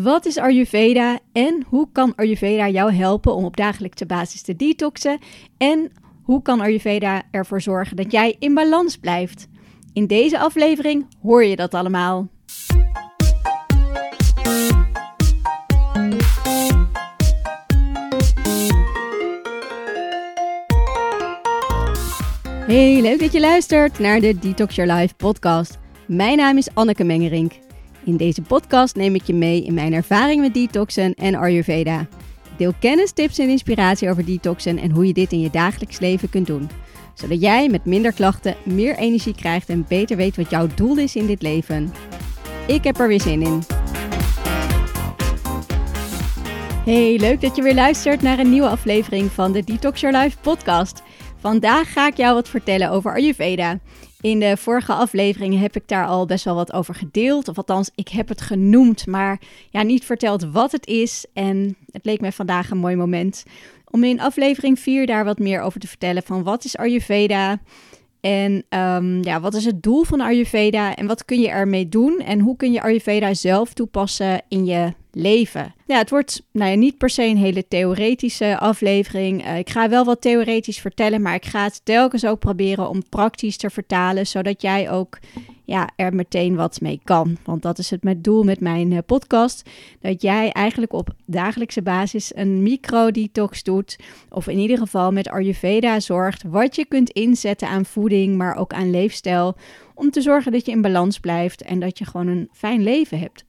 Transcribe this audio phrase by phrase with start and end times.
[0.00, 5.18] Wat is Ayurveda en hoe kan Ayurveda jou helpen om op dagelijkse basis te detoxen?
[5.58, 9.48] En hoe kan Ayurveda ervoor zorgen dat jij in balans blijft?
[9.92, 12.28] In deze aflevering hoor je dat allemaal.
[22.66, 25.78] Hey, leuk dat je luistert naar de Detox Your Life podcast.
[26.06, 27.52] Mijn naam is Anneke Mengerink.
[28.04, 32.06] In deze podcast neem ik je mee in mijn ervaring met detoxen en Ayurveda.
[32.56, 36.30] Deel kennis, tips en inspiratie over detoxen en hoe je dit in je dagelijks leven
[36.30, 36.70] kunt doen.
[37.14, 41.16] Zodat jij met minder klachten meer energie krijgt en beter weet wat jouw doel is
[41.16, 41.92] in dit leven.
[42.66, 43.62] Ik heb er weer zin in.
[46.84, 50.36] Hey, leuk dat je weer luistert naar een nieuwe aflevering van de Detox Your Life
[50.40, 51.02] podcast.
[51.38, 53.78] Vandaag ga ik jou wat vertellen over Ayurveda.
[54.22, 57.48] In de vorige afleveringen heb ik daar al best wel wat over gedeeld.
[57.48, 59.40] Of althans, ik heb het genoemd, maar
[59.70, 61.26] ja, niet verteld wat het is.
[61.32, 63.44] En het leek mij vandaag een mooi moment
[63.90, 66.22] om in aflevering 4 daar wat meer over te vertellen.
[66.22, 67.60] Van wat is Ayurveda?
[68.20, 70.94] En um, ja, wat is het doel van Ayurveda?
[70.94, 72.18] En wat kun je ermee doen?
[72.18, 75.74] En hoe kun je Ayurveda zelf toepassen in je leven.
[75.86, 79.46] Ja, het wordt nou ja, niet per se een hele theoretische aflevering.
[79.46, 83.08] Uh, ik ga wel wat theoretisch vertellen, maar ik ga het telkens ook proberen om
[83.08, 85.18] praktisch te vertalen, zodat jij ook
[85.64, 87.36] ja, er meteen wat mee kan.
[87.44, 89.70] Want dat is het met doel met mijn uh, podcast.
[90.00, 93.98] Dat jij eigenlijk op dagelijkse basis een micro-detox doet.
[94.28, 98.72] Of in ieder geval met Ayurveda zorgt wat je kunt inzetten aan voeding, maar ook
[98.72, 99.56] aan leefstijl.
[99.94, 103.18] Om te zorgen dat je in balans blijft en dat je gewoon een fijn leven
[103.18, 103.44] hebt.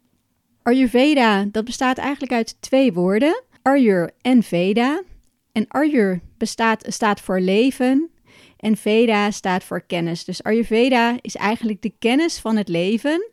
[0.63, 5.03] Ayurveda, dat bestaat eigenlijk uit twee woorden, Ayur en Veda.
[5.51, 8.09] En Ayur bestaat, staat voor leven
[8.57, 10.23] en Veda staat voor kennis.
[10.23, 13.31] Dus Ayurveda is eigenlijk de kennis van het leven.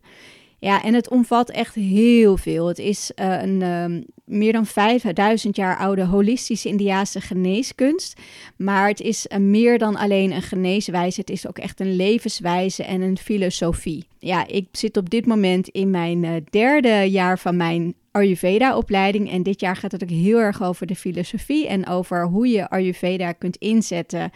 [0.61, 2.66] Ja, en het omvat echt heel veel.
[2.66, 8.20] Het is uh, een um, meer dan 5000 jaar oude holistische Indiaanse geneeskunst.
[8.56, 11.20] Maar het is uh, meer dan alleen een geneeswijze.
[11.20, 14.06] Het is ook echt een levenswijze en een filosofie.
[14.19, 19.31] Ja, ik zit op dit moment in mijn uh, derde jaar van mijn Ayurveda-opleiding.
[19.31, 22.69] En dit jaar gaat het ook heel erg over de filosofie en over hoe je
[22.69, 24.31] Ayurveda kunt inzetten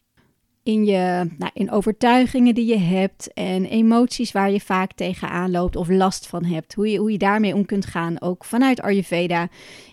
[0.64, 5.76] in je nou, in overtuigingen die je hebt en emoties waar je vaak tegenaan loopt
[5.76, 6.74] of last van hebt.
[6.74, 9.48] Hoe je, hoe je daarmee om kunt gaan, ook vanuit Ayurveda.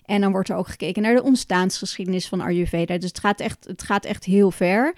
[0.05, 2.97] En dan wordt er ook gekeken naar de ontstaansgeschiedenis van Ayurveda.
[2.97, 4.95] Dus het gaat echt, het gaat echt heel ver.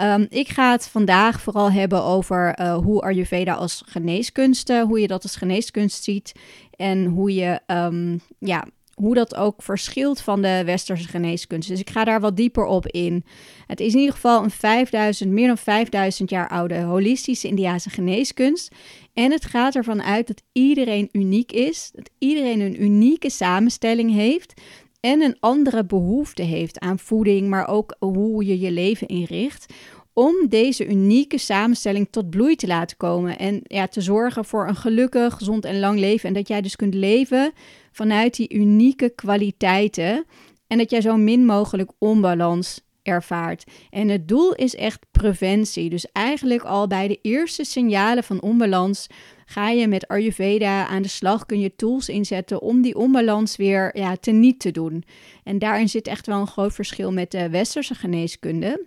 [0.00, 5.06] Um, ik ga het vandaag vooral hebben over uh, hoe Ayurveda als geneeskunst, hoe je
[5.06, 6.32] dat als geneeskunst ziet.
[6.70, 8.64] En hoe je um, ja,
[8.96, 11.68] hoe dat ook verschilt van de westerse geneeskunst.
[11.68, 13.24] Dus ik ga daar wat dieper op in.
[13.66, 18.74] Het is in ieder geval een 5000, meer dan 5000 jaar oude holistische Indiase geneeskunst.
[19.14, 24.60] En het gaat ervan uit dat iedereen uniek is, dat iedereen een unieke samenstelling heeft
[25.00, 29.66] en een andere behoefte heeft aan voeding, maar ook hoe je je leven inricht
[30.12, 34.76] om deze unieke samenstelling tot bloei te laten komen en ja, te zorgen voor een
[34.76, 37.52] gelukkig, gezond en lang leven en dat jij dus kunt leven
[37.96, 40.24] vanuit die unieke kwaliteiten
[40.66, 43.64] en dat jij zo min mogelijk onbalans ervaart.
[43.90, 45.90] En het doel is echt preventie.
[45.90, 49.06] Dus eigenlijk al bij de eerste signalen van onbalans
[49.44, 53.98] ga je met Ayurveda aan de slag, kun je tools inzetten om die onbalans weer
[53.98, 55.04] ja, te niet te doen.
[55.44, 58.84] En daarin zit echt wel een groot verschil met de westerse geneeskunde.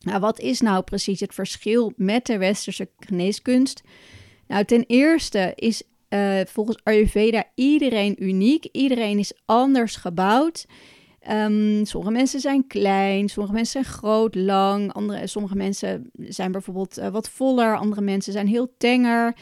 [0.00, 3.82] Nou, wat is nou precies het verschil met de westerse geneeskunst?
[4.46, 8.64] Nou, ten eerste is uh, volgens Ayurveda iedereen uniek.
[8.72, 10.66] Iedereen is anders gebouwd.
[11.30, 14.92] Um, sommige mensen zijn klein, sommige mensen zijn groot, lang.
[14.92, 19.36] Andere, sommige mensen zijn bijvoorbeeld uh, wat voller, andere mensen zijn heel tenger.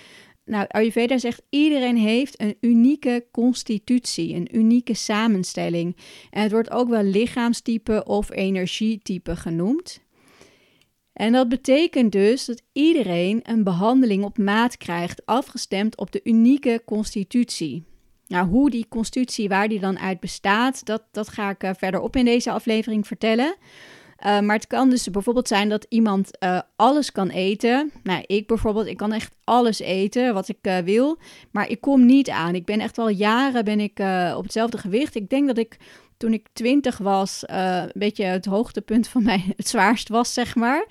[0.45, 5.97] Nou, Ayurveda zegt iedereen heeft een unieke constitutie, een unieke samenstelling.
[6.31, 10.01] En het wordt ook wel lichaamstype of energietype genoemd.
[11.19, 16.83] En dat betekent dus dat iedereen een behandeling op maat krijgt, afgestemd op de unieke
[16.85, 17.85] constitutie.
[18.27, 22.17] Nou, hoe die constitutie, waar die dan uit bestaat, dat, dat ga ik uh, verderop
[22.17, 23.55] in deze aflevering vertellen.
[23.57, 27.93] Uh, maar het kan dus bijvoorbeeld zijn dat iemand uh, alles kan eten.
[28.03, 31.19] Nou, ik bijvoorbeeld, ik kan echt alles eten wat ik wil,
[31.51, 32.55] maar ik kom niet aan.
[32.55, 33.99] Ik ben echt wel jaren ben ik,
[34.37, 35.15] op hetzelfde gewicht.
[35.15, 35.77] Ik denk dat ik
[36.19, 40.55] toen ik twintig was, uh, een beetje het hoogtepunt van mij, het zwaarst was, zeg
[40.55, 40.87] maar.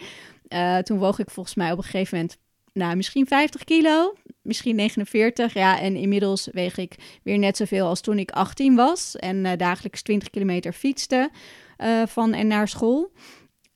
[0.50, 2.38] Uh, toen woog ik volgens mij op een gegeven moment,
[2.74, 5.54] nou, misschien 50 kilo, misschien 49.
[5.54, 9.52] Ja, en inmiddels weeg ik weer net zoveel als toen ik 18 was en uh,
[9.58, 11.30] dagelijks 20 kilometer fietste
[12.06, 13.12] van en naar school.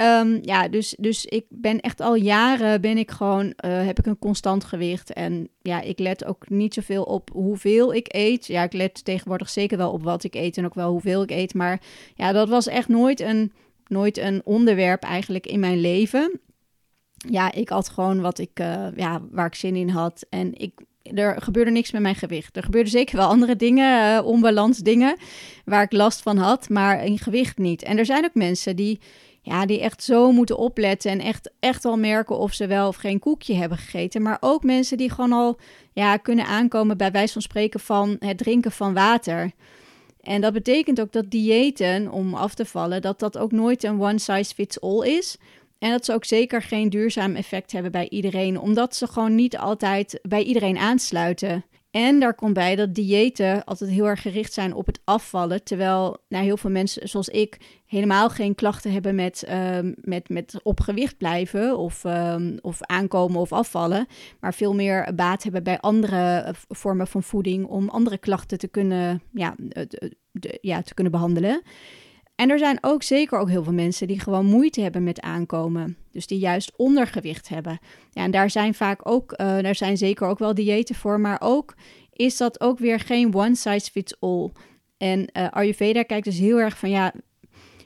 [0.01, 3.51] Ehm, ja, dus, dus ik ben echt al jaren ben ik gewoon, uh,
[3.85, 5.13] heb ik een constant gewicht.
[5.13, 8.47] En ja, ik let ook niet zoveel op hoeveel ik eet.
[8.47, 11.31] Ja, ik let tegenwoordig zeker wel op wat ik eet en ook wel hoeveel ik
[11.31, 11.53] eet.
[11.53, 11.81] Maar
[12.15, 13.51] ja, dat was echt nooit een,
[13.87, 16.39] nooit een onderwerp eigenlijk in mijn leven.
[17.29, 20.25] Ja, ik had gewoon wat ik, uh, ja, waar ik zin in had.
[20.29, 20.71] En ik,
[21.03, 22.57] er gebeurde niks met mijn gewicht.
[22.57, 25.17] Er gebeurden zeker wel andere dingen, uh, onbalans dingen,
[25.65, 27.83] waar ik last van had, maar in gewicht niet.
[27.83, 28.99] En er zijn ook mensen die
[29.41, 32.95] ja, die echt zo moeten opletten en echt, echt al merken of ze wel of
[32.95, 34.21] geen koekje hebben gegeten.
[34.21, 35.57] Maar ook mensen die gewoon al
[35.93, 39.51] ja, kunnen aankomen bij wijze van spreken van het drinken van water.
[40.21, 44.01] En dat betekent ook dat diëten om af te vallen, dat dat ook nooit een
[44.01, 45.37] one size fits all is.
[45.79, 49.57] En dat ze ook zeker geen duurzaam effect hebben bij iedereen, omdat ze gewoon niet
[49.57, 51.65] altijd bij iedereen aansluiten.
[51.91, 55.63] En daar komt bij dat diëten altijd heel erg gericht zijn op het afvallen.
[55.63, 59.45] Terwijl nou, heel veel mensen, zoals ik, helemaal geen klachten hebben met,
[59.75, 64.07] um, met, met op gewicht blijven of, um, of aankomen of afvallen.
[64.39, 68.67] Maar veel meer baat hebben bij andere eh, vormen van voeding om andere klachten te
[68.67, 69.55] kunnen, ja,
[70.31, 71.61] de, ja, te kunnen behandelen.
[72.41, 75.97] En er zijn ook zeker ook heel veel mensen die gewoon moeite hebben met aankomen.
[76.11, 77.79] Dus die juist ondergewicht hebben.
[78.11, 81.19] Ja, en daar zijn vaak ook, uh, daar zijn zeker ook wel diëten voor.
[81.19, 81.75] Maar ook
[82.13, 84.51] is dat ook weer geen one size fits all.
[84.97, 87.13] En uh, Ayurveda kijkt dus heel erg van ja,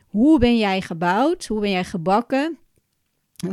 [0.07, 1.45] hoe ben jij gebouwd?
[1.45, 2.57] Hoe ben jij gebakken?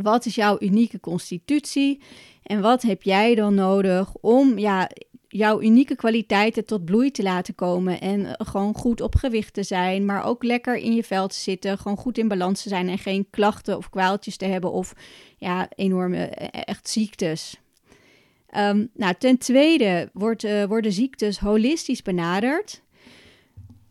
[0.02, 2.00] Wat is jouw unieke constitutie?
[2.43, 4.90] En wat heb jij dan nodig om ja,
[5.32, 8.00] jouw unieke kwaliteiten tot bloei te laten komen.
[8.00, 11.34] En eh, gewoon goed op gewicht te zijn, maar ook lekker in je vel te
[11.34, 11.79] zitten.
[11.79, 14.93] Gewoon goed in balans te zijn en geen klachten of kwaaltjes te hebben of
[15.37, 17.61] ja, enorme eh, eh, echt ziektes.
[18.56, 22.82] Um, nou, ten tweede wordt, worden ziektes holistisch benaderd.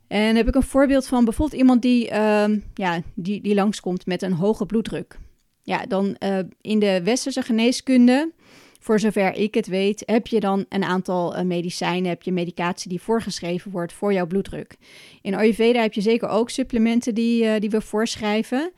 [0.08, 4.22] En heb ik een voorbeeld van bijvoorbeeld iemand die, um, ja, die, die langskomt met
[4.22, 5.18] een hoge bloeddruk.
[5.64, 6.18] Ja, dan
[6.62, 8.32] in de westerse geneeskunde
[8.82, 12.90] voor zover ik het weet, heb je dan een aantal uh, medicijnen, heb je medicatie
[12.90, 14.76] die voorgeschreven wordt voor jouw bloeddruk.
[15.22, 18.72] In Ayurveda heb je zeker ook supplementen die, uh, die we voorschrijven.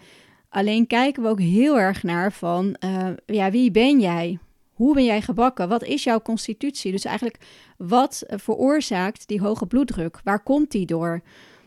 [0.49, 4.39] Alleen kijken we ook heel erg naar van, uh, ja, wie ben jij?
[4.73, 5.69] Hoe ben jij gebakken?
[5.69, 6.91] Wat is jouw constitutie?
[6.91, 7.37] Dus eigenlijk,
[7.77, 10.19] wat veroorzaakt die hoge bloeddruk?
[10.23, 11.21] Waar komt die door?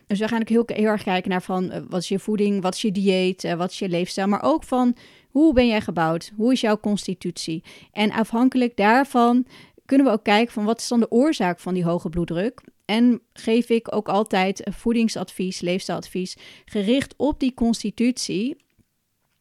[0.07, 2.75] Dus we gaan ook heel, heel erg kijken naar van, wat is je voeding, wat
[2.75, 4.97] is je dieet, wat is je leefstijl, maar ook van
[5.37, 6.33] hoe ben jij gebouwd?
[6.37, 7.65] Hoe is jouw constitutie?
[7.93, 9.47] En afhankelijk daarvan
[9.85, 12.61] kunnen we ook kijken van wat is dan de oorzaak van die hoge bloeddruk?
[12.85, 18.57] En geef ik ook altijd voedingsadvies, leefstijladvies gericht op die constitutie.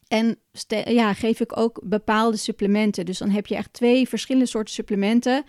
[0.08, 0.38] En
[0.86, 3.06] ja, geef ik ook bepaalde supplementen.
[3.06, 5.44] Dus dan heb je echt twee verschillende soorten supplementen.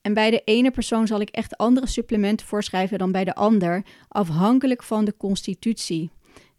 [0.00, 3.84] En bij de ene persoon zal ik echt andere supplementen voorschrijven dan bij de ander,
[4.08, 6.10] afhankelijk van de constitutie.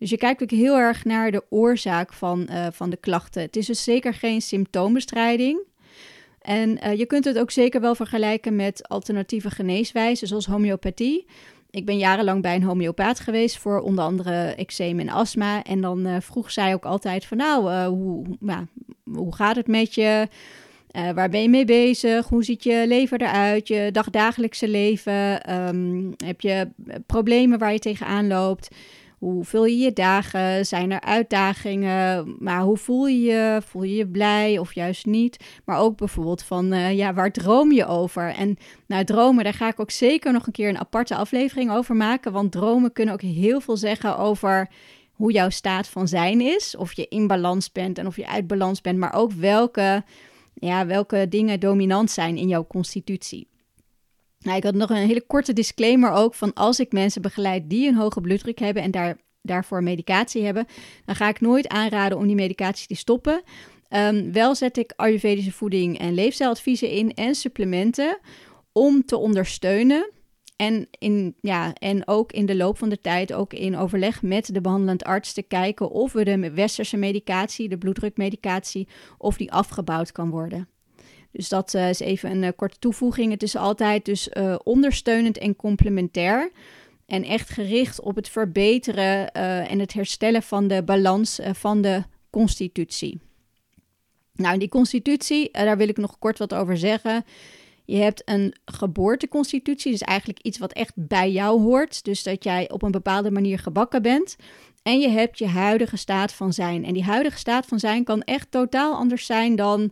[0.02, 3.42] Dus je kijkt ook heel erg naar de oorzaak van, uh, van de klachten.
[3.42, 5.60] Het is dus zeker geen symptoombestrijding.
[6.42, 11.26] En uh, je kunt het ook zeker wel vergelijken met alternatieve geneeswijzen, zoals homeopathie.
[11.70, 15.64] Ik ben jarenlang bij een homeopaat geweest voor onder andere eczeem en astma.
[15.64, 18.26] En dan uh, vroeg zij ook altijd van nou, hoe,
[19.14, 20.28] hoe gaat het met je?
[20.92, 22.28] Waar ben je mee bezig?
[22.28, 23.68] Hoe ziet je leven eruit?
[23.68, 25.52] Je dagdagelijkse leven?
[25.68, 26.68] Um, heb je
[27.06, 28.76] problemen waar je tegenaan loopt?
[29.22, 30.66] Hoe vul je je dagen?
[30.66, 32.36] Zijn er uitdagingen?
[32.40, 33.62] Maar hoe voel je je?
[33.66, 35.62] Voel je je blij of juist niet?
[35.66, 38.34] Maar ook bijvoorbeeld van, uh, ja, waar droom je over?
[38.34, 38.58] En
[38.88, 42.32] nou, dromen, daar ga ik ook zeker nog een keer een aparte aflevering over maken.
[42.32, 44.70] Want dromen kunnen ook heel veel zeggen over
[45.12, 46.76] hoe jouw staat van zijn is.
[46.76, 48.98] Of je in balans bent en of je uit balans bent.
[48.98, 50.04] Maar ook welke,
[50.54, 53.51] ja, welke dingen dominant zijn in jouw constitutie.
[54.42, 57.88] Nou, ik had nog een hele korte disclaimer ook van als ik mensen begeleid die
[57.88, 60.66] een hoge bloeddruk hebben en daar, daarvoor medicatie hebben,
[61.06, 63.44] dan ga ik nooit aanraden om die medicatie te stoppen.
[63.90, 68.20] Um, wel zet ik Ayurvedische voeding en leefstijladviezen in en supplementen
[68.72, 70.10] om te ondersteunen.
[70.56, 74.54] En, in, ja, en ook in de loop van de tijd, ook in overleg met
[74.54, 80.12] de behandelend arts, te kijken of we de westerse medicatie, de bloeddrukmedicatie, of die afgebouwd
[80.12, 80.68] kan worden.
[81.32, 83.32] Dus dat uh, is even een uh, korte toevoeging.
[83.32, 86.52] Het is altijd dus uh, ondersteunend en complementair.
[87.06, 89.32] En echt gericht op het verbeteren
[89.68, 93.20] en het herstellen van de balans van de constitutie.
[94.34, 97.26] Nou, die constitutie, daar wil ik nog kort wat over zeggen.
[97.86, 102.04] Je hebt een geboorteconstitutie, dus eigenlijk iets wat echt bij jou hoort.
[102.04, 104.36] Dus dat jij op een bepaalde manier gebakken bent.
[104.84, 106.86] En je hebt je huidige staat van zijn.
[106.86, 109.92] En die huidige staat van zijn kan echt totaal anders zijn dan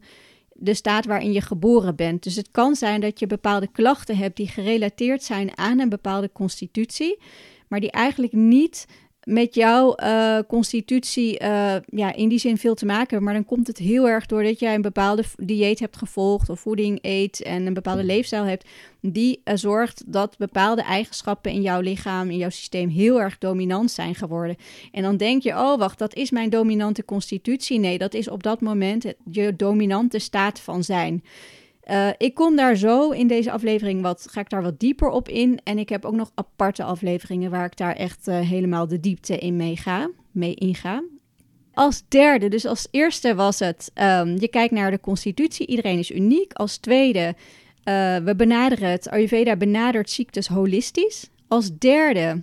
[0.60, 2.24] de staat waarin je geboren bent.
[2.24, 6.32] Dus het kan zijn dat je bepaalde klachten hebt die gerelateerd zijn aan een bepaalde
[6.32, 7.20] constitutie,
[7.68, 8.86] maar die eigenlijk niet
[9.24, 13.24] met jouw uh, constitutie uh, ja, in die zin veel te maken.
[13.24, 17.00] Maar dan komt het heel erg doordat jij een bepaalde dieet hebt gevolgd of voeding
[17.02, 18.68] eet en een bepaalde leefstijl hebt.
[19.02, 23.92] Die uh, zorgt dat bepaalde eigenschappen in jouw lichaam, in jouw systeem heel erg dominant
[23.92, 24.56] zijn geworden.
[24.92, 27.80] En dan denk je, oh wacht, dat is mijn dominante constitutie.
[27.80, 31.24] Nee, dat is op dat moment je dominante staat van zijn.
[31.90, 35.30] Uh, ik kom daar zo in deze aflevering wat, ga ik daar wat dieper op
[35.30, 35.60] in.
[35.64, 39.38] En ik heb ook nog aparte afleveringen waar ik daar echt uh, helemaal de diepte
[39.38, 41.04] in mee, ga, mee inga.
[41.74, 46.12] Als derde, dus als eerste was het, um, je kijkt naar de constitutie, iedereen is
[46.12, 46.54] uniek.
[46.54, 47.36] Als tweede,
[47.90, 51.30] uh, we benaderen het, Ayurveda benadert ziektes holistisch.
[51.48, 52.42] Als derde,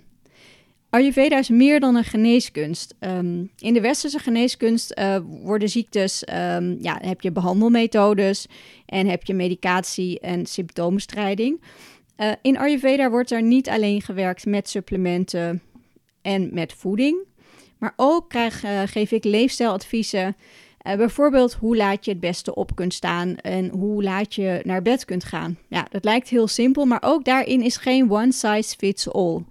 [0.89, 2.95] Ayurveda is meer dan een geneeskunst.
[2.99, 8.47] Um, in de westerse geneeskunst uh, worden ziektes, um, ja, heb je behandelmethodes
[8.85, 11.61] en heb je medicatie en symptoombestrijding.
[12.17, 15.61] Uh, in Ayurveda wordt er niet alleen gewerkt met supplementen
[16.21, 17.17] en met voeding,
[17.77, 20.35] maar ook krijg, uh, geef ik leefstijladviezen.
[20.83, 25.05] bijvoorbeeld hoe laat je het beste op kunt staan en hoe laat je naar bed
[25.05, 25.57] kunt gaan.
[25.69, 29.43] Ja, dat lijkt heel simpel, maar ook daarin is geen one size fits all.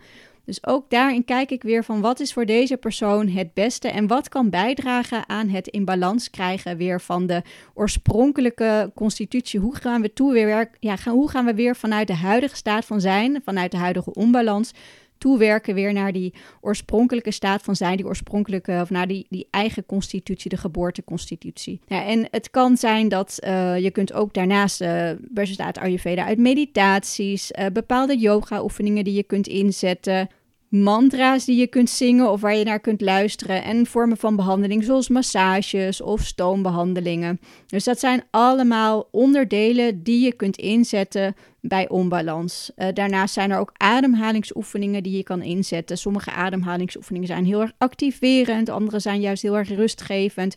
[0.47, 4.07] Dus ook daarin kijk ik weer van wat is voor deze persoon het beste en
[4.07, 7.43] wat kan bijdragen aan het in balans krijgen weer van de
[7.75, 9.61] oorspronkelijke constitutie.
[9.61, 13.01] Hoe gaan we toe weer, ja, hoe gaan we weer vanuit de huidige staat van
[13.01, 14.73] zijn, vanuit de huidige onbalans,
[15.19, 19.87] toewerken weer naar die oorspronkelijke staat van zijn, die oorspronkelijke, of naar die, die eigen
[19.87, 21.81] constitutie, de geboorteconstitutie.
[21.87, 27.51] En het kan zijn dat uh, je kunt ook daarnaast, uh, bestaat Ayurveda uit meditaties,
[27.51, 30.29] uh, bepaalde yoga-oefeningen die je kunt inzetten,
[30.69, 34.85] mantra's die je kunt zingen of waar je naar kunt luisteren en vormen van behandeling
[34.85, 37.41] zoals massages of stoombehandelingen.
[37.67, 42.71] Dus dat zijn allemaal onderdelen die je kunt inzetten bij onbalans.
[42.77, 45.99] Uh, daarnaast zijn er ook ademhalingsoefeningen die je kan inzetten.
[45.99, 50.57] Sommige ademhalingsoefeningen zijn heel erg activerend, andere zijn juist heel erg rustgevend.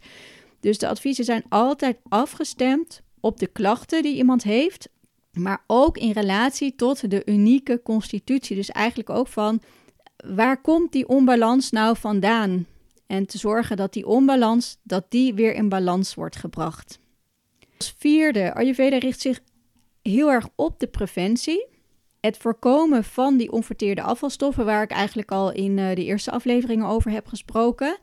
[0.60, 4.90] Dus de adviezen zijn altijd afgestemd op de klachten die iemand heeft,
[5.34, 8.56] maar ook in relatie tot de unieke constitutie.
[8.56, 9.62] Dus eigenlijk ook van
[10.28, 12.66] waar komt die onbalans nou vandaan?
[13.08, 17.00] En te zorgen dat die onbalans, dat die weer in balans wordt gebracht.
[17.78, 19.40] Als vierde, Ayurveda richt zich
[20.02, 21.68] heel erg op de preventie.
[22.20, 26.88] Het voorkomen van die onverteerde afvalstoffen, waar ik eigenlijk al in uh, de eerste afleveringen
[26.88, 27.98] over heb gesproken.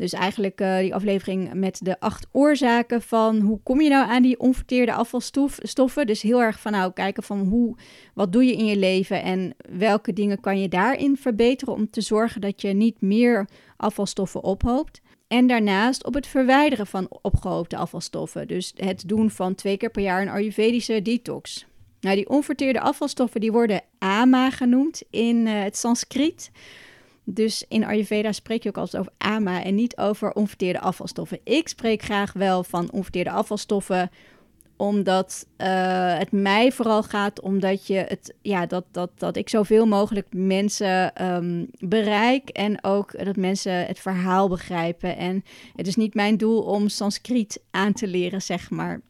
[0.00, 4.22] Dus eigenlijk uh, die aflevering met de acht oorzaken van hoe kom je nou aan
[4.22, 6.06] die onverteerde afvalstoffen.
[6.06, 7.76] Dus heel erg van nou kijken van hoe,
[8.14, 12.00] wat doe je in je leven en welke dingen kan je daarin verbeteren om te
[12.00, 15.00] zorgen dat je niet meer afvalstoffen ophoopt.
[15.28, 18.48] En daarnaast op het verwijderen van opgehoopte afvalstoffen.
[18.48, 21.66] Dus het doen van twee keer per jaar een Ayurvedische detox.
[22.00, 26.50] Nou, die onverteerde afvalstoffen die worden AMA genoemd in uh, het Sanskriet.
[27.34, 31.40] Dus in Ayurveda spreek je ook altijd over AMA en niet over onverteerde afvalstoffen.
[31.44, 34.10] Ik spreek graag wel van onverteerde afvalstoffen,
[34.76, 39.86] omdat uh, het mij vooral gaat omdat je het, ja, dat, dat, dat ik zoveel
[39.86, 45.16] mogelijk mensen um, bereik en ook dat mensen het verhaal begrijpen.
[45.16, 45.44] En
[45.76, 49.00] het is niet mijn doel om Sanskriet aan te leren, zeg maar.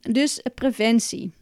[0.00, 1.32] Dus preventie.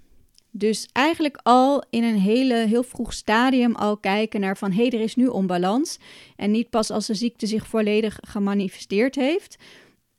[0.58, 4.98] Dus eigenlijk al in een hele, heel vroeg stadium al kijken naar van hé, hey,
[4.98, 5.98] er is nu onbalans.
[6.36, 9.56] En niet pas als de ziekte zich volledig gemanifesteerd heeft.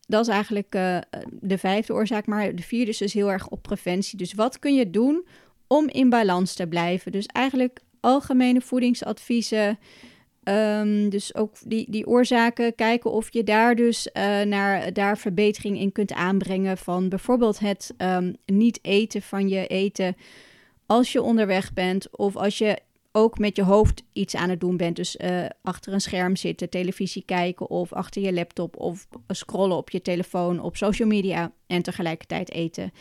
[0.08, 0.98] Dat is eigenlijk uh,
[1.30, 2.26] de vijfde oorzaak.
[2.26, 4.18] Maar de vierde is dus heel erg op preventie.
[4.18, 5.26] Dus wat kun je doen
[5.68, 7.12] om in balans te blijven?
[7.12, 9.80] Dus eigenlijk algemene voedingsadviezen.
[10.50, 15.80] Um, dus ook die, die oorzaken, kijken of je daar dus uh, naar, daar verbetering
[15.80, 16.78] in kunt aanbrengen.
[16.78, 20.16] Van bijvoorbeeld het um, niet eten van je eten
[20.86, 22.18] als je onderweg bent.
[22.18, 22.80] Of als je
[23.12, 24.96] ook met je hoofd iets aan het doen bent.
[24.96, 29.90] Dus uh, achter een scherm zitten, televisie kijken of achter je laptop of scrollen op
[29.90, 32.92] je telefoon, op social media en tegelijkertijd eten.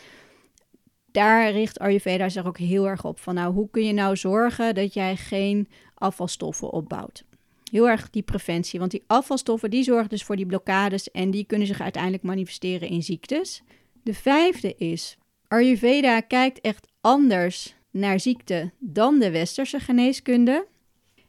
[1.12, 4.74] Daar richt Ayurveda zich ook heel erg op van nou, hoe kun je nou zorgen
[4.74, 7.24] dat jij geen afvalstoffen opbouwt?
[7.70, 11.44] Heel erg die preventie, want die afvalstoffen die zorgen dus voor die blokkades en die
[11.44, 13.62] kunnen zich uiteindelijk manifesteren in ziektes.
[14.02, 15.16] De vijfde is,
[15.48, 20.66] Ayurveda kijkt echt anders naar ziekte dan de westerse geneeskunde.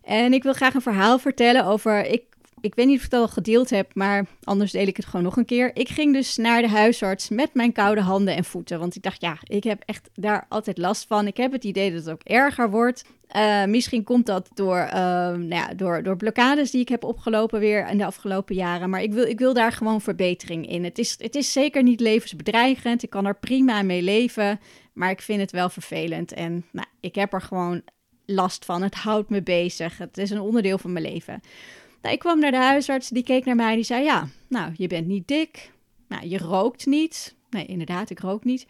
[0.01, 2.05] En ik wil graag een verhaal vertellen over.
[2.05, 2.23] Ik,
[2.67, 5.23] ik weet niet of ik het al gedeeld heb, maar anders deel ik het gewoon
[5.23, 5.71] nog een keer.
[5.73, 8.79] Ik ging dus naar de huisarts met mijn koude handen en voeten.
[8.79, 11.27] Want ik dacht, ja, ik heb echt daar altijd last van.
[11.27, 13.05] Ik heb het idee dat het ook erger wordt.
[13.35, 17.59] Uh, misschien komt dat door, uh, nou ja, door, door blokkades die ik heb opgelopen
[17.59, 18.89] weer in de afgelopen jaren.
[18.89, 20.83] Maar ik wil, ik wil daar gewoon verbetering in.
[20.83, 23.03] Het is, het is zeker niet levensbedreigend.
[23.03, 24.59] Ik kan er prima mee leven.
[24.93, 26.33] Maar ik vind het wel vervelend.
[26.33, 27.81] En nou, ik heb er gewoon
[28.25, 28.81] last van.
[28.81, 29.97] Het houdt me bezig.
[29.97, 31.41] Het is een onderdeel van mijn leven.
[32.07, 34.87] Nou, ik kwam naar de huisarts, die keek naar mij, die zei: Ja, nou, je
[34.87, 35.71] bent niet dik.
[36.07, 37.35] Nou, je rookt niet.
[37.49, 38.67] Nee, inderdaad, ik rook niet.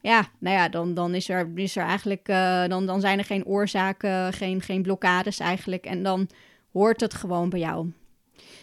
[0.00, 3.24] Ja, nou ja, dan, dan is, er, is er eigenlijk, uh, dan, dan zijn er
[3.24, 5.84] geen oorzaken, geen, geen blokkades eigenlijk.
[5.84, 6.28] En dan
[6.72, 7.92] hoort het gewoon bij jou.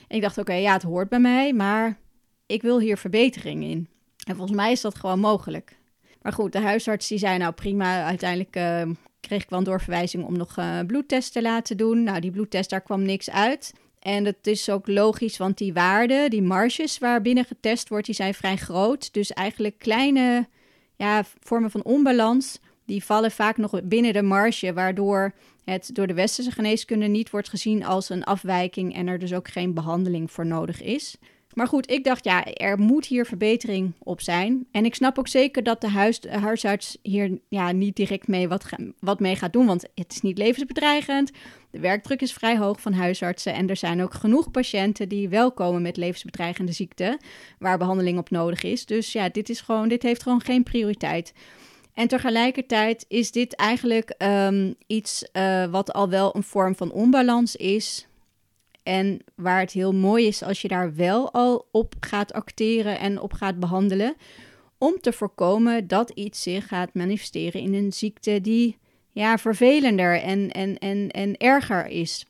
[0.07, 1.97] En ik dacht, oké, ja, het hoort bij mij, maar
[2.45, 3.87] ik wil hier verbetering in.
[4.27, 5.77] En volgens mij is dat gewoon mogelijk.
[6.21, 10.25] Maar goed, de huisarts die zei, nou prima, uiteindelijk uh, kreeg ik wel een doorverwijzing
[10.25, 12.03] om nog uh, bloedtest te laten doen.
[12.03, 13.73] Nou, die bloedtest, daar kwam niks uit.
[13.99, 18.33] En dat is ook logisch, want die waarden, die marges waarbinnen getest wordt, die zijn
[18.33, 19.13] vrij groot.
[19.13, 20.47] Dus eigenlijk kleine
[20.95, 26.13] ja, vormen van onbalans, die vallen vaak nog binnen de marge, waardoor het door de
[26.13, 30.45] westerse geneeskunde niet wordt gezien als een afwijking en er dus ook geen behandeling voor
[30.45, 31.17] nodig is.
[31.57, 34.67] Maar goed, ik dacht, ja, er moet hier verbetering op zijn.
[34.71, 38.65] En ik snap ook zeker dat de, huis, huisarts hier ja, niet direct mee wat,
[38.99, 41.31] wat mee gaat doen, want het is niet levensbedreigend.
[41.71, 45.51] De werkdruk is vrij hoog van huisartsen en er zijn ook genoeg patiënten die wel
[45.51, 47.17] komen met levensbedreigende ziekten,
[47.59, 48.85] waar behandeling op nodig is.
[48.85, 51.33] Dus ja, dit, is gewoon, dit heeft gewoon geen prioriteit.
[51.93, 57.55] En tegelijkertijd is dit eigenlijk um, iets uh, wat al wel een vorm van onbalans
[57.55, 58.06] is.
[58.87, 63.21] En waar het heel mooi is als je daar wel al op gaat acteren en
[63.21, 64.15] op gaat behandelen.
[64.77, 68.77] Om te voorkomen dat iets zich gaat manifesteren in een ziekte die
[69.11, 72.25] ja, vervelender en, en, en, en erger is.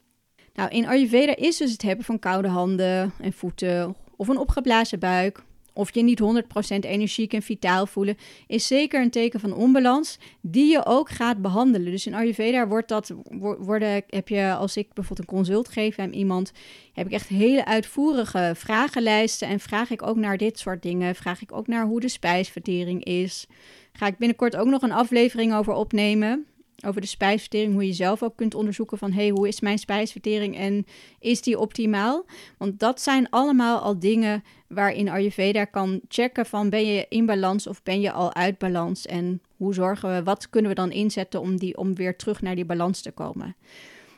[0.53, 4.99] Nou, in Ayurveda is dus het hebben van koude handen en voeten of een opgeblazen
[4.99, 5.43] buik
[5.77, 8.17] of je niet 100% energiek en vitaal voelen,
[8.47, 11.91] is zeker een teken van onbalans die je ook gaat behandelen.
[11.91, 13.13] Dus in Ayurveda wordt dat,
[13.59, 16.51] worden, heb je, als ik bijvoorbeeld een consult geef aan iemand,
[16.93, 21.15] heb ik echt hele uitvoerige vragenlijsten en vraag ik ook naar dit soort dingen.
[21.15, 23.47] Vraag ik ook naar hoe de spijsvertering is.
[23.91, 26.45] Ga ik binnenkort ook nog een aflevering over opnemen
[26.85, 30.57] over de spijsvertering, hoe je zelf ook kunt onderzoeken van hey, hoe is mijn spijsvertering
[30.57, 30.85] en
[31.19, 32.25] is die optimaal?
[32.57, 37.67] Want dat zijn allemaal al dingen waarin Ayurveda kan checken van ben je in balans
[37.67, 41.41] of ben je al uit balans en hoe zorgen we, wat kunnen we dan inzetten
[41.41, 43.55] om, die, om weer terug naar die balans te komen.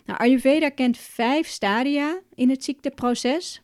[0.06, 3.62] Nou, Ayurveda kent vijf stadia in het ziekteproces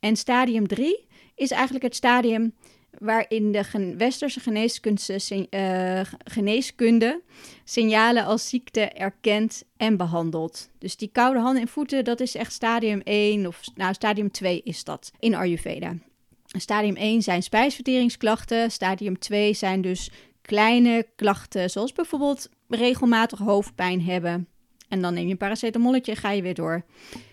[0.00, 2.54] en stadium 3 is eigenlijk het stadium
[2.98, 7.20] waarin de westerse geneeskunde, uh, geneeskunde
[7.64, 10.70] signalen als ziekte erkent en behandelt.
[10.78, 14.60] Dus die koude handen en voeten, dat is echt stadium 1 of nou, stadium 2
[14.64, 15.94] is dat in Ayurveda.
[16.46, 20.10] Stadium 1 zijn spijsverteringsklachten, stadium 2 zijn dus
[20.42, 24.48] kleine klachten, zoals bijvoorbeeld regelmatig hoofdpijn hebben.
[24.88, 26.84] En dan neem je een paracetamolletje en ga je weer door.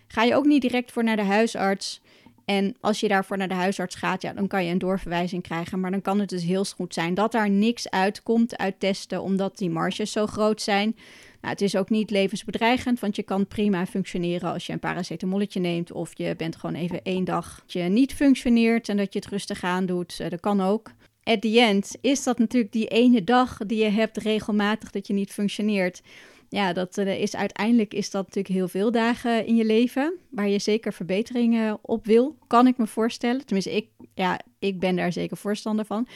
[0.08, 2.02] Ga je ook niet direct voor naar de huisarts,
[2.50, 5.80] en als je daarvoor naar de huisarts gaat, ja, dan kan je een doorverwijzing krijgen.
[5.80, 9.58] Maar dan kan het dus heel goed zijn dat daar niks uitkomt uit testen, omdat
[9.58, 10.96] die marges zo groot zijn.
[11.42, 15.60] Nou, het is ook niet levensbedreigend, want je kan prima functioneren als je een paracetamolletje
[15.60, 15.92] neemt.
[15.92, 19.28] Of je bent gewoon even één dag dat je niet functioneert en dat je het
[19.28, 20.20] rustig aan doet.
[20.22, 20.92] Uh, dat kan ook.
[21.24, 25.14] At the end is dat natuurlijk die ene dag die je hebt regelmatig dat je
[25.14, 26.02] niet functioneert
[26.50, 30.48] ja, dat uh, is uiteindelijk is dat natuurlijk heel veel dagen in je leven waar
[30.48, 33.46] je zeker verbeteringen op wil, kan ik me voorstellen.
[33.46, 36.08] Tenminste, ik, ja, ik ben daar zeker voorstander van.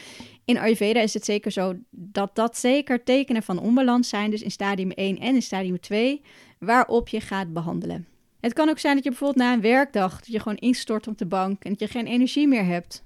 [0.45, 4.51] In Ayurveda is het zeker zo dat dat zeker tekenen van onbalans zijn, dus in
[4.51, 6.21] stadium 1 en in stadium 2,
[6.59, 8.07] waarop je gaat behandelen.
[8.39, 11.17] Het kan ook zijn dat je bijvoorbeeld na een werkdag dat je gewoon instort op
[11.17, 13.03] de bank en dat je geen energie meer hebt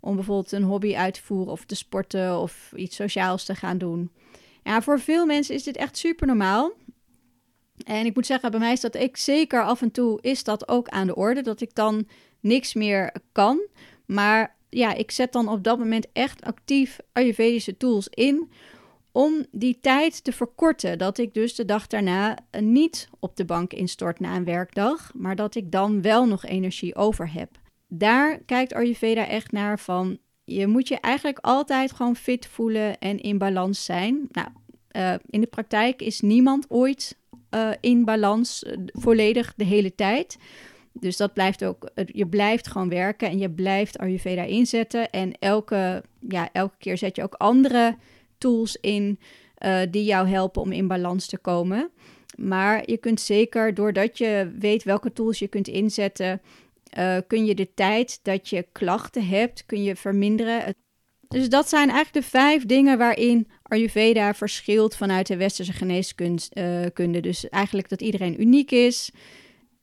[0.00, 3.78] om bijvoorbeeld een hobby uit te voeren of te sporten of iets sociaals te gaan
[3.78, 4.10] doen.
[4.62, 6.72] Ja, voor veel mensen is dit echt super normaal.
[7.84, 10.68] En ik moet zeggen, bij mij is dat ik zeker af en toe is dat
[10.68, 12.06] ook aan de orde, dat ik dan
[12.40, 13.60] niks meer kan.
[14.06, 18.50] Maar ja, ik zet dan op dat moment echt actief Ayurvedische tools in
[19.12, 20.98] om die tijd te verkorten.
[20.98, 25.36] Dat ik dus de dag daarna niet op de bank instort na een werkdag, maar
[25.36, 27.50] dat ik dan wel nog energie over heb.
[27.88, 30.18] Daar kijkt Ayurveda echt naar van
[30.56, 34.28] je moet je eigenlijk altijd gewoon fit voelen en in balans zijn.
[34.30, 34.48] Nou,
[34.92, 37.16] uh, in de praktijk is niemand ooit
[37.50, 40.38] uh, in balans uh, volledig de hele tijd.
[40.92, 45.10] Dus dat blijft ook, je blijft gewoon werken en je blijft Ayurveda inzetten.
[45.10, 47.96] En elke, ja, elke keer zet je ook andere
[48.38, 49.18] tools in
[49.90, 51.90] die jou helpen om in balans te komen.
[52.36, 56.40] Maar je kunt zeker, doordat je weet welke tools je kunt inzetten,
[56.98, 60.74] uh, kun je de tijd dat je klachten hebt, kun je verminderen.
[61.28, 66.42] Dus dat zijn eigenlijk de vijf dingen waarin Ayurveda verschilt vanuit de westerse geneeskunde.
[66.94, 69.10] Uh, dus eigenlijk dat iedereen uniek is.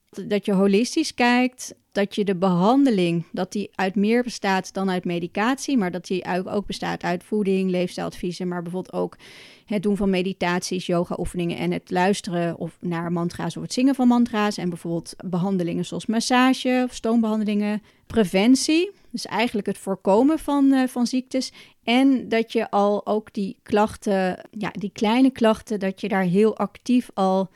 [0.10, 5.06] Dat je holistisch kijkt, dat je de behandeling, dat die uit meer bestaat dan uit
[5.06, 9.18] medicatie, maar dat die ook bestaat uit voeding, leefstijladviezen, maar bijvoorbeeld ook
[9.66, 14.08] het doen van meditaties, yoga-oefeningen en het luisteren of naar mantra's of het zingen van
[14.08, 14.58] mantra's.
[14.58, 17.82] En bijvoorbeeld behandelingen zoals massage of stoombehandelingen.
[18.08, 21.52] Preventie, dus eigenlijk het voorkomen van, uh, van ziektes.
[21.84, 26.58] En dat je al ook die klachten, ja, die kleine klachten, dat je daar heel
[26.58, 27.50] actief al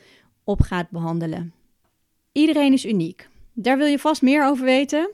[0.43, 1.53] op gaat behandelen.
[2.31, 3.29] Iedereen is uniek.
[3.53, 5.09] Daar wil je vast meer over weten.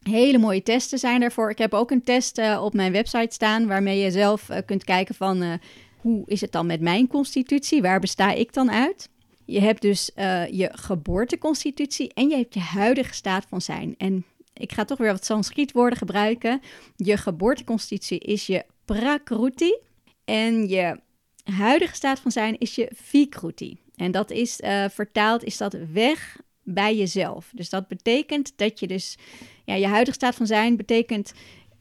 [0.00, 1.50] Hele mooie testen zijn daarvoor.
[1.50, 4.84] Ik heb ook een test uh, op mijn website staan waarmee je zelf uh, kunt
[4.84, 5.58] kijken van
[5.96, 7.82] hoe is het dan met mijn constitutie?
[7.82, 9.08] Waar besta ik dan uit?
[9.44, 10.10] Je hebt dus
[10.50, 13.94] je geboorteconstitutie en je hebt je huidige staat van zijn.
[13.98, 16.60] En ik ga toch weer wat Sanskriet-woorden gebruiken.
[16.96, 19.78] Je geboorteconstitutie is je prakruti
[20.24, 21.00] en je
[21.44, 23.78] huidige staat van zijn is je vikruti.
[23.96, 27.50] En dat is uh, vertaald, is dat weg bij jezelf.
[27.54, 29.18] Dus dat betekent dat je dus,
[29.64, 31.32] ja, je huidige staat van zijn betekent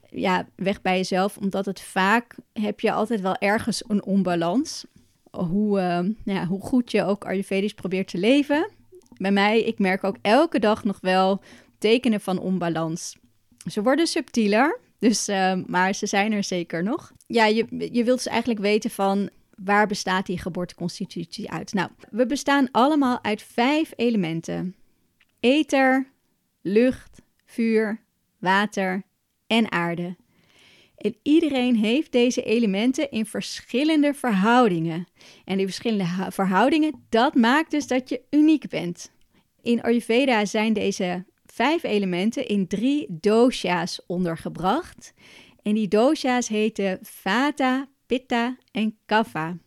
[0.09, 4.85] ja, weg bij jezelf, omdat het vaak heb je altijd wel ergens een onbalans.
[5.31, 8.69] Hoe, uh, ja, hoe goed je ook Ayurvedisch probeert te leven.
[9.17, 11.41] Bij mij, ik merk ook elke dag nog wel
[11.77, 13.15] tekenen van onbalans.
[13.71, 17.11] Ze worden subtieler, dus, uh, maar ze zijn er zeker nog.
[17.27, 21.73] Ja, je, je wilt dus eigenlijk weten van waar bestaat die geboorteconstitutie uit?
[21.73, 24.75] Nou, we bestaan allemaal uit vijf elementen.
[25.39, 26.11] Ether,
[26.61, 28.01] lucht, vuur,
[28.39, 29.03] water
[29.47, 30.15] en aarde.
[30.97, 35.07] En iedereen heeft deze elementen in verschillende verhoudingen.
[35.45, 39.11] En die verschillende verhoudingen, dat maakt dus dat je uniek bent.
[39.61, 45.13] In Ayurveda zijn deze vijf elementen in drie dosha's ondergebracht.
[45.61, 49.57] En die dosha's heten Vata, Pitta en Kapha.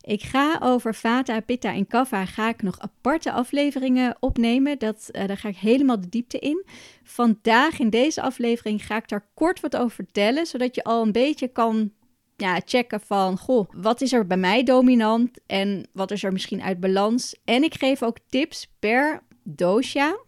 [0.00, 4.78] Ik ga over Vata, Pitta en Kapha ga ik nog aparte afleveringen opnemen.
[4.78, 6.64] Dat, uh, daar ga ik helemaal de diepte in.
[7.02, 11.12] Vandaag in deze aflevering ga ik daar kort wat over vertellen, zodat je al een
[11.12, 11.92] beetje kan
[12.36, 16.62] ja, checken van, goh, wat is er bij mij dominant en wat is er misschien
[16.62, 17.36] uit balans.
[17.44, 20.18] En ik geef ook tips per dosha,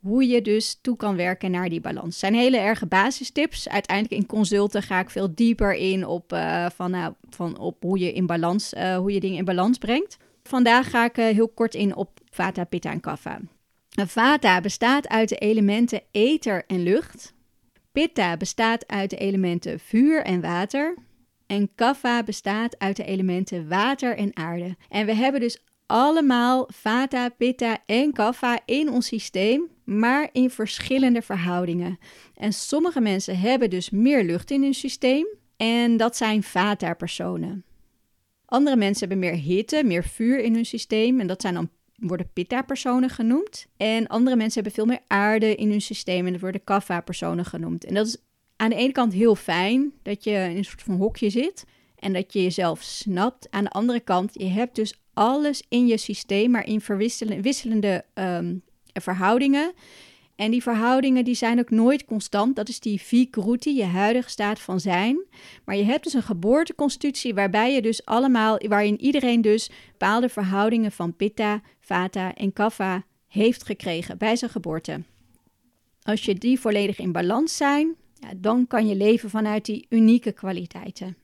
[0.00, 2.06] hoe je dus toe kan werken naar die balans.
[2.06, 3.68] Het zijn hele erge basistips.
[3.68, 7.98] Uiteindelijk in consulten ga ik veel dieper in op, uh, van, uh, van op hoe
[7.98, 10.16] je in balans, uh, hoe je dingen in balans brengt.
[10.42, 13.40] Vandaag ga ik heel kort in op Vata, Pitta en Kapha.
[14.06, 17.34] Vata bestaat uit de elementen ether en lucht.
[17.92, 20.96] Pitta bestaat uit de elementen vuur en water.
[21.46, 24.76] En Kapha bestaat uit de elementen water en aarde.
[24.88, 31.22] En we hebben dus allemaal Vata, Pitta en Kapha in ons systeem, maar in verschillende
[31.22, 31.98] verhoudingen.
[32.34, 37.64] En sommige mensen hebben dus meer lucht in hun systeem en dat zijn Vata-personen.
[38.44, 42.30] Andere mensen hebben meer hitte, meer vuur in hun systeem en dat zijn dan worden
[42.32, 43.66] Pitta-personen genoemd.
[43.76, 47.84] En andere mensen hebben veel meer aarde in hun systeem en dat worden Kapha-personen genoemd.
[47.84, 48.16] En dat is
[48.56, 51.64] aan de ene kant heel fijn dat je in een soort van hokje zit
[51.98, 53.50] en dat je jezelf snapt.
[53.50, 56.82] Aan de andere kant, je hebt dus alles in je systeem, maar in
[57.40, 59.72] wisselende um, verhoudingen.
[60.36, 62.56] En die verhoudingen die zijn ook nooit constant.
[62.56, 65.24] Dat is die vikruti, je huidige staat van zijn.
[65.64, 70.92] Maar je hebt dus een geboorteconstitutie waarbij je dus allemaal, waarin iedereen dus bepaalde verhoudingen
[70.92, 75.02] van pitta, vata en kapha heeft gekregen bij zijn geboorte.
[76.02, 80.32] Als je die volledig in balans zijn, ja, dan kan je leven vanuit die unieke
[80.32, 81.16] kwaliteiten.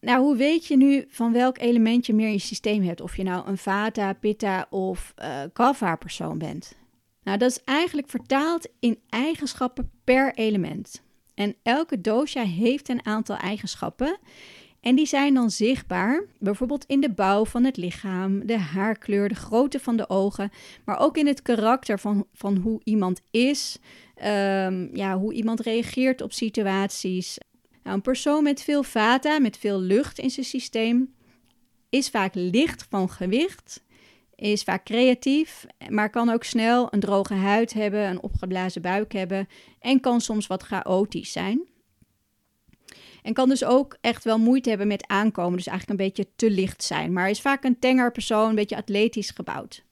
[0.00, 3.00] Nou, hoe weet je nu van welk element je meer in je systeem hebt?
[3.00, 6.78] Of je nou een Vata, Pitta of uh, Kapha persoon bent?
[7.22, 11.02] Nou, dat is eigenlijk vertaald in eigenschappen per element.
[11.34, 14.18] En elke dosha heeft een aantal eigenschappen.
[14.80, 19.34] En die zijn dan zichtbaar, bijvoorbeeld in de bouw van het lichaam, de haarkleur, de
[19.34, 20.50] grootte van de ogen,
[20.84, 23.78] maar ook in het karakter van, van hoe iemand is,
[24.24, 27.38] um, ja, hoe iemand reageert op situaties,
[27.82, 31.14] nou, een persoon met veel vata, met veel lucht in zijn systeem,
[31.88, 33.84] is vaak licht van gewicht,
[34.34, 39.48] is vaak creatief, maar kan ook snel een droge huid hebben, een opgeblazen buik hebben
[39.78, 41.68] en kan soms wat chaotisch zijn.
[43.22, 46.50] En kan dus ook echt wel moeite hebben met aankomen, dus eigenlijk een beetje te
[46.50, 49.84] licht zijn, maar is vaak een tenger persoon, een beetje atletisch gebouwd.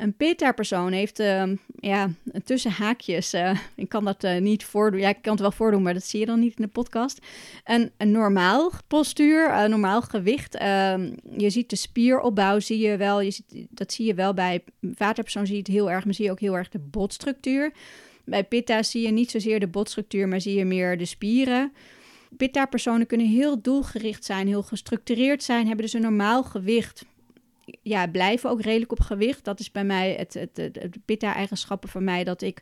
[0.00, 1.42] Een pitta-persoon heeft uh,
[1.80, 2.10] ja,
[2.44, 5.82] tussen haakjes, uh, ik kan dat uh, niet voordoen, ja, ik kan het wel voordoen,
[5.82, 7.26] maar dat zie je dan niet in de podcast.
[7.64, 10.54] Een, een normaal postuur, een normaal gewicht.
[10.54, 14.64] Ehm, je ziet de spieropbouw, zie je wel, je ziet, dat zie je wel bij
[14.94, 17.72] vaderpersoon, zie je het heel erg, maar zie je ook heel erg de botstructuur.
[18.24, 21.72] Bij pitta zie je niet zozeer de botstructuur, maar zie je meer de spieren.
[22.36, 27.04] Pitta-personen kunnen heel doelgericht zijn, heel gestructureerd zijn, hebben dus een normaal gewicht
[27.82, 29.44] ja, blijven ook redelijk op gewicht.
[29.44, 32.60] Dat is bij mij het, het, pitta-eigenschappen van mij, dat ik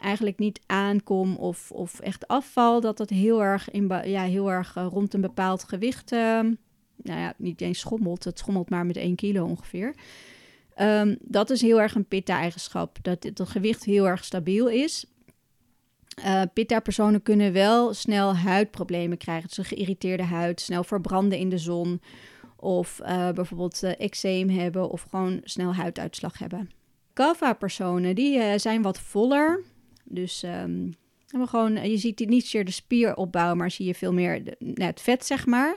[0.00, 2.80] eigenlijk niet aankom of, of echt afval.
[2.80, 6.20] Dat dat heel erg, in, ja, heel erg uh, rond een bepaald gewicht, uh,
[6.96, 8.24] nou ja, niet eens schommelt.
[8.24, 9.94] Het schommelt maar met 1 kilo ongeveer.
[10.80, 15.06] Um, dat is heel erg een pitta-eigenschap, dat het gewicht heel erg stabiel is.
[16.52, 19.48] Pitta-personen kunnen wel snel huidproblemen krijgen.
[19.48, 22.00] Dus een geïrriteerde huid, snel verbranden in de zon.
[22.64, 26.70] Of uh, bijvoorbeeld uh, eczeem hebben of gewoon snel huiduitslag hebben.
[27.12, 29.62] Kapha-personen, die zijn wat voller.
[30.04, 30.94] Dus um,
[31.26, 35.26] gewoon, je ziet niet zozeer de spieropbouw, maar zie je veel meer de, het vet,
[35.26, 35.76] zeg maar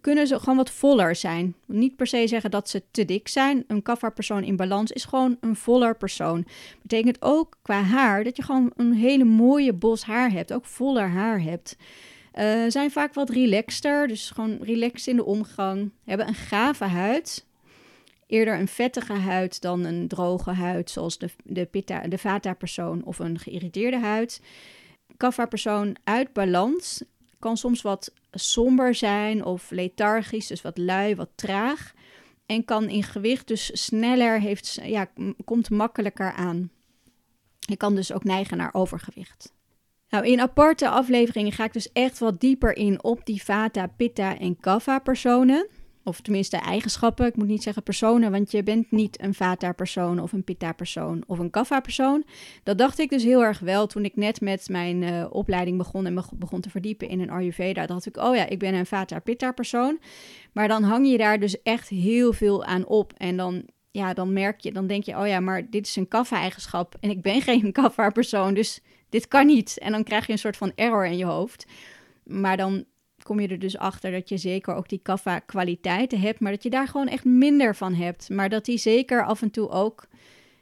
[0.00, 1.54] kunnen ze gewoon wat voller zijn.
[1.66, 3.64] Niet per se zeggen dat ze te dik zijn.
[3.66, 6.46] Een kaffa-persoon in balans is gewoon een voller persoon.
[6.82, 10.52] Betekent ook qua haar dat je gewoon een hele mooie bos haar hebt.
[10.52, 11.76] Ook voller haar hebt.
[12.38, 15.90] Uh, zijn vaak wat relaxter, dus gewoon relaxed in de omgang.
[16.04, 17.46] Hebben een gave huid.
[18.26, 23.18] Eerder een vettige huid dan een droge huid, zoals de, de, pitta, de vata-persoon of
[23.18, 24.40] een geïrriteerde huid.
[25.16, 27.04] Kaffa-persoon uit balans
[27.38, 31.92] kan soms wat somber zijn of lethargisch, dus wat lui, wat traag.
[32.46, 35.08] En kan in gewicht dus sneller, heeft, ja,
[35.44, 36.70] komt makkelijker aan.
[37.58, 39.52] Je kan dus ook neigen naar overgewicht.
[40.08, 44.38] Nou, in aparte afleveringen ga ik dus echt wat dieper in op die Vata, Pitta
[44.38, 45.68] en Kapha personen.
[46.08, 47.26] Of tenminste eigenschappen.
[47.26, 51.38] Ik moet niet zeggen personen, want je bent niet een Vata-persoon of een Pitta-persoon of
[51.38, 52.24] een Kapha-persoon.
[52.62, 56.06] Dat dacht ik dus heel erg wel toen ik net met mijn uh, opleiding begon
[56.06, 57.86] en me begon te verdiepen in een Ayurveda.
[57.86, 59.98] dacht ik, oh ja, ik ben een Vata-Pitta-persoon.
[60.52, 63.12] Maar dan hang je daar dus echt heel veel aan op.
[63.16, 66.08] En dan, ja, dan merk je, dan denk je, oh ja, maar dit is een
[66.08, 69.78] Kapha-eigenschap en ik ben geen Kapha-persoon, dus dit kan niet.
[69.78, 71.66] En dan krijg je een soort van error in je hoofd.
[72.24, 72.84] Maar dan
[73.22, 76.62] kom je er dus achter dat je zeker ook die kaffa kwaliteiten hebt, maar dat
[76.62, 78.28] je daar gewoon echt minder van hebt.
[78.28, 80.06] Maar dat die zeker af en toe ook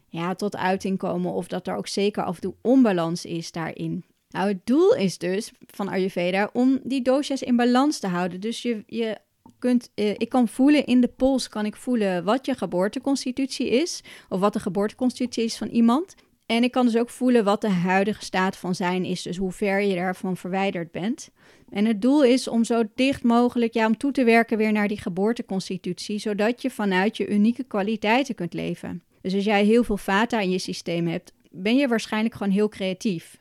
[0.09, 4.05] ja, tot uiting komen of dat er ook zeker af en toe onbalans is daarin.
[4.29, 8.41] Nou, het doel is dus van Ayurveda om die doshas in balans te houden.
[8.41, 9.19] Dus je, je
[9.59, 14.03] kunt, eh, ik kan voelen in de pols, kan ik voelen wat je geboorteconstitutie is,
[14.29, 16.15] of wat de geboorteconstitutie is van iemand.
[16.47, 19.53] En ik kan dus ook voelen wat de huidige staat van zijn is, dus hoe
[19.53, 21.31] ver je daarvan verwijderd bent.
[21.71, 24.89] En het doel is om zo dicht mogelijk ja, om toe te werken weer naar
[24.89, 29.03] die geboorteconstitutie, zodat je vanuit je unieke kwaliteiten kunt leven.
[29.21, 32.69] Dus als jij heel veel vata in je systeem hebt, ben je waarschijnlijk gewoon heel
[32.69, 33.37] creatief.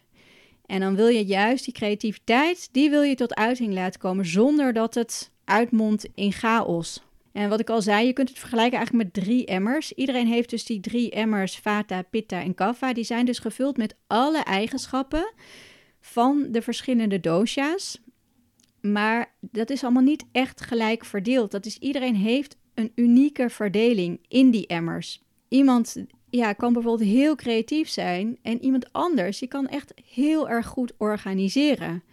[0.65, 4.73] En dan wil je juist die creativiteit, die wil je tot uiting laten komen zonder
[4.73, 7.03] dat het uitmondt in chaos.
[7.35, 9.93] En wat ik al zei, je kunt het vergelijken eigenlijk met drie emmers.
[9.93, 12.93] Iedereen heeft dus die drie emmers, Vata, Pitta en Kapha.
[12.93, 15.33] Die zijn dus gevuld met alle eigenschappen
[15.99, 18.01] van de verschillende dosha's.
[18.81, 21.51] Maar dat is allemaal niet echt gelijk verdeeld.
[21.51, 25.23] Dat is, iedereen heeft een unieke verdeling in die emmers.
[25.47, 30.65] Iemand ja, kan bijvoorbeeld heel creatief zijn en iemand anders die kan echt heel erg
[30.65, 32.03] goed organiseren.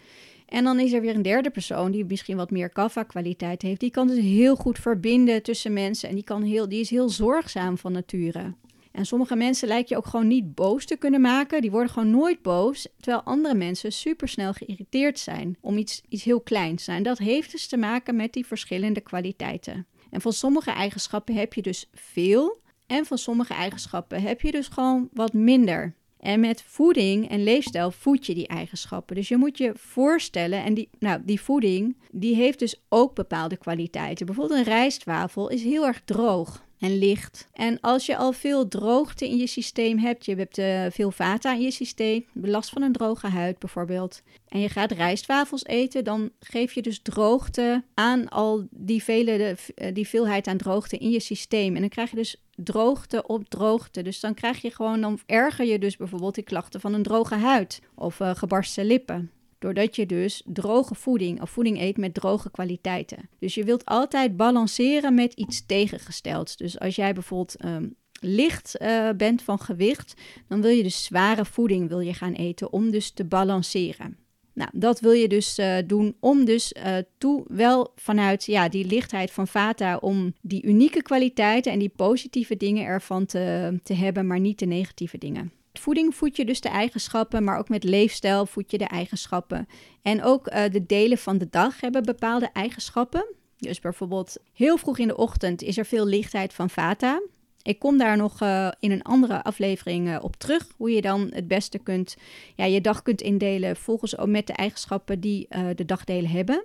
[0.52, 3.80] En dan is er weer een derde persoon die misschien wat meer kaffa-kwaliteit heeft.
[3.80, 7.08] Die kan dus heel goed verbinden tussen mensen en die, kan heel, die is heel
[7.08, 8.54] zorgzaam van nature.
[8.90, 11.60] En sommige mensen lijkt je ook gewoon niet boos te kunnen maken.
[11.60, 12.88] Die worden gewoon nooit boos.
[13.00, 16.86] Terwijl andere mensen supersnel geïrriteerd zijn om iets, iets heel kleins.
[16.86, 19.86] En dat heeft dus te maken met die verschillende kwaliteiten.
[20.10, 22.60] En van sommige eigenschappen heb je dus veel.
[22.86, 25.94] En van sommige eigenschappen heb je dus gewoon wat minder.
[26.22, 29.16] En met voeding en leefstijl voed je die eigenschappen.
[29.16, 33.56] Dus je moet je voorstellen, en die, nou, die voeding, die heeft dus ook bepaalde
[33.56, 34.26] kwaliteiten.
[34.26, 37.49] Bijvoorbeeld een rijstwafel is heel erg droog en licht.
[37.53, 41.55] En als je al veel droogte in je systeem hebt, je hebt uh, veel vata
[41.55, 46.31] in je systeem, last van een droge huid bijvoorbeeld, en je gaat rijstwafels eten, dan
[46.40, 51.21] geef je dus droogte aan al die, vele, eh, die veelheid aan droogte in je
[51.21, 51.75] systeem.
[51.75, 54.03] En dan krijg je dus droogte op droogte.
[54.03, 57.35] Dus dan krijg je gewoon, dan erger je dus bijvoorbeeld die klachten van een droge
[57.35, 59.31] huid of uh, gebarsten lippen.
[59.62, 63.29] Doordat je dus droge voeding of voeding eet met droge kwaliteiten.
[63.38, 66.57] Dus je wilt altijd balanceren met iets tegengestelds.
[66.57, 70.14] Dus als jij bijvoorbeeld um, licht uh, bent van gewicht,
[70.48, 74.16] dan wil je dus zware voeding wil je gaan eten om dus te balanceren.
[74.55, 78.87] Nou, dat wil je dus uh, doen om dus uh, toe wel vanuit ja, die
[78.87, 84.27] lichtheid van Vata om die unieke kwaliteiten en die positieve dingen ervan te, te hebben,
[84.27, 85.53] maar niet de negatieve dingen.
[85.72, 89.66] Voeding voed je dus de eigenschappen, maar ook met leefstijl voed je de eigenschappen.
[90.02, 93.35] En ook uh, de delen van de dag hebben bepaalde eigenschappen.
[93.56, 97.22] Dus bijvoorbeeld heel vroeg in de ochtend is er veel lichtheid van Vata.
[97.62, 100.68] Ik kom daar nog uh, in een andere aflevering uh, op terug.
[100.76, 102.16] Hoe je dan het beste kunt,
[102.54, 106.64] ja, je dag kunt indelen volgens met de eigenschappen die de dagdelen hebben.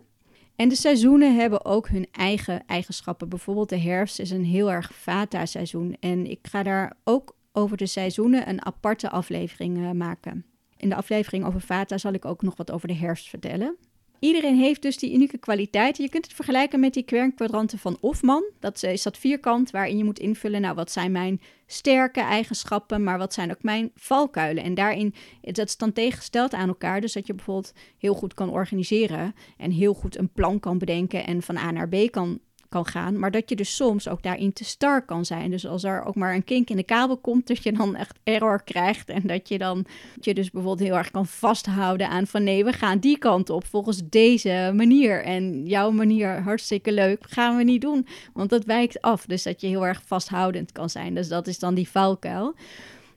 [0.58, 3.30] En de seizoenen hebben ook hun eigen eigenschappen.
[3.30, 5.98] Bijvoorbeeld de herfst is een heel erg vata-seizoen.
[6.00, 10.46] En ik ga daar ook over de seizoenen een aparte aflevering uh, maken.
[10.78, 13.78] In de aflevering over vata zal ik ook nog wat over de herfst vertellen.
[14.20, 16.04] Iedereen heeft dus die unieke kwaliteiten.
[16.04, 18.44] Je kunt het vergelijken met die kwernkwadranten van Hofman.
[18.60, 23.18] Dat is dat vierkant waarin je moet invullen, nou wat zijn mijn sterke eigenschappen, maar
[23.18, 24.64] wat zijn ook mijn valkuilen.
[24.64, 27.02] En daarin, dat is tegengesteld aan elkaar.
[27.02, 31.26] Dus dat je bijvoorbeeld heel goed kan organiseren en heel goed een plan kan bedenken
[31.26, 32.40] en van A naar B kan
[32.70, 35.52] kan gaan, maar dat je dus soms ook daarin te star kan zijn.
[35.52, 38.20] Dus als er ook maar een kink in de kabel komt, dat je dan echt
[38.24, 39.86] error krijgt en dat je dan
[40.20, 43.66] je dus bijvoorbeeld heel erg kan vasthouden aan van nee, we gaan die kant op
[43.66, 49.02] volgens deze manier en jouw manier hartstikke leuk, gaan we niet doen, want dat wijkt
[49.02, 49.26] af.
[49.26, 51.16] Dus dat je heel erg vasthoudend kan zijn.
[51.16, 52.56] Dus dat is dan die valkuil.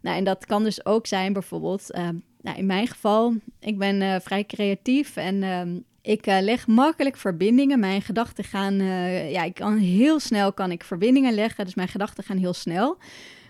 [0.01, 2.09] Nou, en dat kan dus ook zijn bijvoorbeeld, uh,
[2.41, 7.17] nou, in mijn geval, ik ben uh, vrij creatief en uh, ik uh, leg makkelijk
[7.17, 7.81] verbindingen.
[7.81, 11.65] Mijn gedachten gaan, uh, ja, ik kan heel snel kan ik verbindingen leggen.
[11.65, 12.99] Dus mijn gedachten gaan heel snel.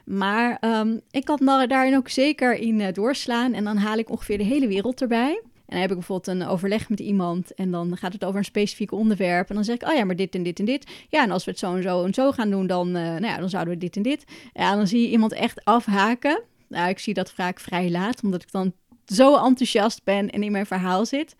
[0.05, 3.53] Maar um, ik kan daarin ook zeker in uh, doorslaan.
[3.53, 5.41] En dan haal ik ongeveer de hele wereld erbij.
[5.45, 8.45] En dan heb ik bijvoorbeeld een overleg met iemand en dan gaat het over een
[8.45, 9.49] specifiek onderwerp.
[9.49, 10.91] En dan zeg ik, oh ja, maar dit en dit en dit.
[11.09, 13.39] Ja, en als we het zo en zo en zo gaan doen, dan, nou ja,
[13.39, 14.25] dan zouden we dit en dit.
[14.53, 16.43] Ja, dan zie je iemand echt afhaken.
[16.69, 18.73] Nou, ik zie dat vaak vrij laat, omdat ik dan
[19.07, 21.37] zo enthousiast ben en in mijn verhaal zit.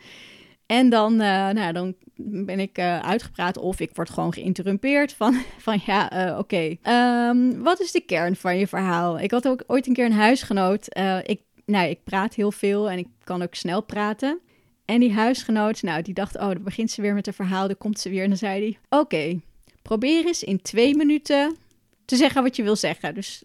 [0.71, 5.35] En dan, uh, nou, dan ben ik uh, uitgepraat of ik word gewoon geïnterrumpeerd van,
[5.67, 6.77] van ja, uh, oké.
[6.89, 9.21] Um, wat is de kern van je verhaal?
[9.21, 10.87] Ik had ook ooit een keer een huisgenoot.
[11.23, 14.41] ik, nou, ik praat heel veel en ik kan ook snel praten.
[14.85, 17.67] En die huisgenoot, nou, die dacht, oh, dan begint ze weer met een verhaal.
[17.67, 19.41] Dan komt ze weer en dan zei hij, oké,
[19.83, 21.57] probeer eens in twee minuten
[22.05, 23.15] te zeggen wat je wil zeggen.
[23.15, 23.43] Dus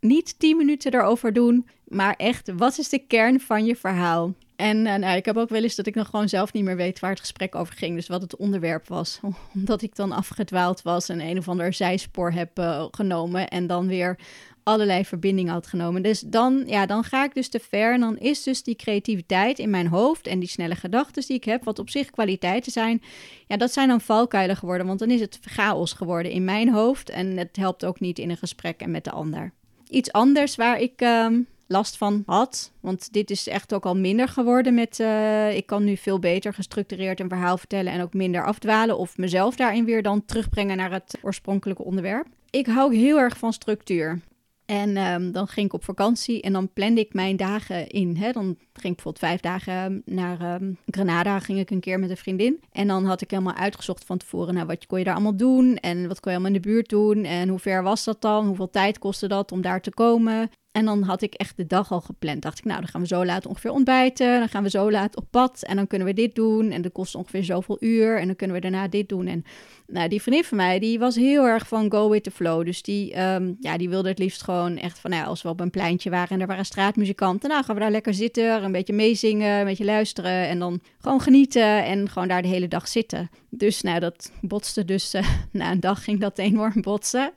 [0.00, 4.34] niet tien minuten erover doen, maar echt, wat is de kern van je verhaal?
[4.58, 6.76] En uh, nou, ik heb ook wel eens dat ik nog gewoon zelf niet meer
[6.76, 7.94] weet waar het gesprek over ging.
[7.94, 9.20] Dus wat het onderwerp was.
[9.54, 13.48] Omdat ik dan afgedwaald was en een of ander zijspoor heb uh, genomen.
[13.48, 14.18] En dan weer
[14.62, 16.02] allerlei verbindingen had genomen.
[16.02, 17.92] Dus dan, ja, dan ga ik dus te ver.
[17.92, 21.44] En dan is dus die creativiteit in mijn hoofd en die snelle gedachten die ik
[21.44, 23.02] heb, wat op zich kwaliteiten zijn,
[23.46, 24.86] ja, dat zijn dan valkuilen geworden.
[24.86, 27.10] Want dan is het chaos geworden in mijn hoofd.
[27.10, 29.52] En het helpt ook niet in een gesprek en met de ander.
[29.88, 31.02] Iets anders waar ik.
[31.02, 31.26] Uh,
[31.68, 32.72] last van had.
[32.80, 34.98] Want dit is echt ook al minder geworden met...
[34.98, 37.92] Uh, ik kan nu veel beter gestructureerd een verhaal vertellen...
[37.92, 42.26] en ook minder afdwalen of mezelf daarin weer dan terugbrengen naar het oorspronkelijke onderwerp.
[42.50, 44.20] Ik hou heel erg van structuur.
[44.66, 48.16] En um, dan ging ik op vakantie en dan plande ik mijn dagen in.
[48.16, 48.32] Hè.
[48.32, 52.16] Dan ging ik bijvoorbeeld vijf dagen naar um, Granada, ging ik een keer met een
[52.16, 52.60] vriendin.
[52.72, 55.76] En dan had ik helemaal uitgezocht van tevoren, nou, wat kon je daar allemaal doen?
[55.76, 57.24] En wat kon je allemaal in de buurt doen?
[57.24, 58.46] En hoe ver was dat dan?
[58.46, 60.50] Hoeveel tijd kostte dat om daar te komen?
[60.72, 62.42] En dan had ik echt de dag al gepland.
[62.42, 64.38] Dacht ik, nou, dan gaan we zo laat ongeveer ontbijten.
[64.38, 65.62] Dan gaan we zo laat op pad.
[65.62, 66.70] En dan kunnen we dit doen.
[66.70, 68.18] En dat kost ongeveer zoveel uur.
[68.18, 69.26] En dan kunnen we daarna dit doen.
[69.26, 69.44] En
[69.86, 72.64] nou, die vriendin van mij, die was heel erg van go with the flow.
[72.64, 75.60] Dus die, um, ja, die wilde het liefst gewoon echt van, nou, als we op
[75.60, 77.48] een pleintje waren en er waren straatmuzikanten.
[77.48, 80.48] Nou, gaan we daar lekker zitten, een beetje meezingen, een beetje luisteren.
[80.48, 83.30] En dan gewoon genieten en gewoon daar de hele dag zitten.
[83.50, 87.32] Dus nou, dat botste dus, uh, na een dag ging dat enorm botsen.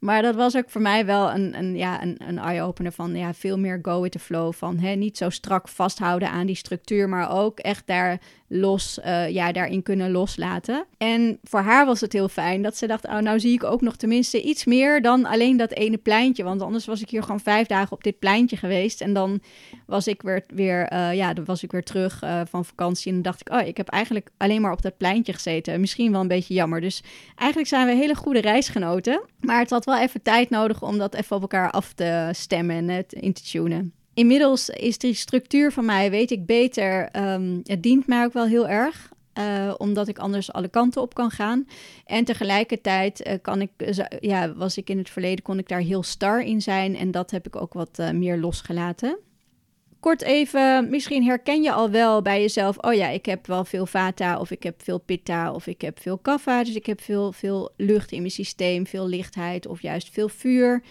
[0.00, 3.34] Maar dat was ook voor mij wel een, een, ja, een, een eye-opener van ja,
[3.34, 4.52] veel meer go with the flow.
[4.52, 8.20] Van hè, niet zo strak vasthouden aan die structuur, maar ook echt daar
[8.54, 10.86] los, uh, ja, daarin kunnen loslaten.
[10.98, 13.80] En voor haar was het heel fijn dat ze dacht, oh, nou zie ik ook
[13.80, 16.44] nog tenminste iets meer dan alleen dat ene pleintje.
[16.44, 19.00] Want anders was ik hier gewoon vijf dagen op dit pleintje geweest.
[19.00, 19.40] En dan
[19.86, 23.08] was ik weer, weer uh, ja, dan was ik weer terug uh, van vakantie.
[23.08, 25.80] En dan dacht ik, oh, ik heb eigenlijk alleen maar op dat pleintje gezeten.
[25.80, 26.80] Misschien wel een beetje jammer.
[26.80, 27.02] Dus
[27.34, 29.22] eigenlijk zijn we hele goede reisgenoten.
[29.40, 32.76] Maar het had wel even tijd nodig om dat even op elkaar af te stemmen
[32.76, 37.60] en het in te tunen inmiddels is die structuur van mij, weet ik beter, um,
[37.62, 39.12] het dient mij ook wel heel erg.
[39.38, 41.66] Uh, omdat ik anders alle kanten op kan gaan.
[42.04, 43.70] En tegelijkertijd uh, kan ik,
[44.20, 46.96] ja, was ik in het verleden, kon ik daar heel star in zijn.
[46.96, 49.18] En dat heb ik ook wat meer losgelaten.
[50.04, 53.86] Kort even, misschien herken je al wel bij jezelf: oh ja, ik heb wel veel
[53.86, 56.64] vata, of ik heb veel pitta, of ik heb veel kapha.
[56.64, 60.82] Dus ik heb veel, veel lucht in mijn systeem, veel lichtheid, of juist veel vuur.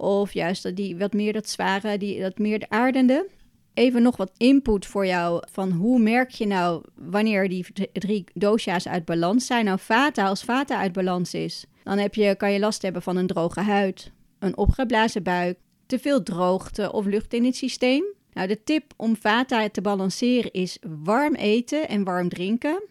[0.00, 3.28] Of juist dat die wat meer dat zware, die, dat meer de aardende.
[3.74, 8.88] Even nog wat input voor jou van hoe merk je nou wanneer die drie dosha's
[8.88, 9.64] uit balans zijn.
[9.64, 13.16] Nou, vata, als vata uit balans is, dan heb je, kan je last hebben van
[13.16, 18.04] een droge huid, een opgeblazen buik, te veel droogte of lucht in het systeem.
[18.32, 22.82] Nou, de tip om vata te balanceren is warm eten en warm drinken.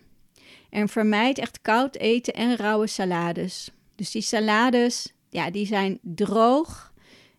[0.70, 3.72] En vermijd echt koud eten en rauwe salades.
[3.96, 6.89] Dus die salades, ja, die zijn droog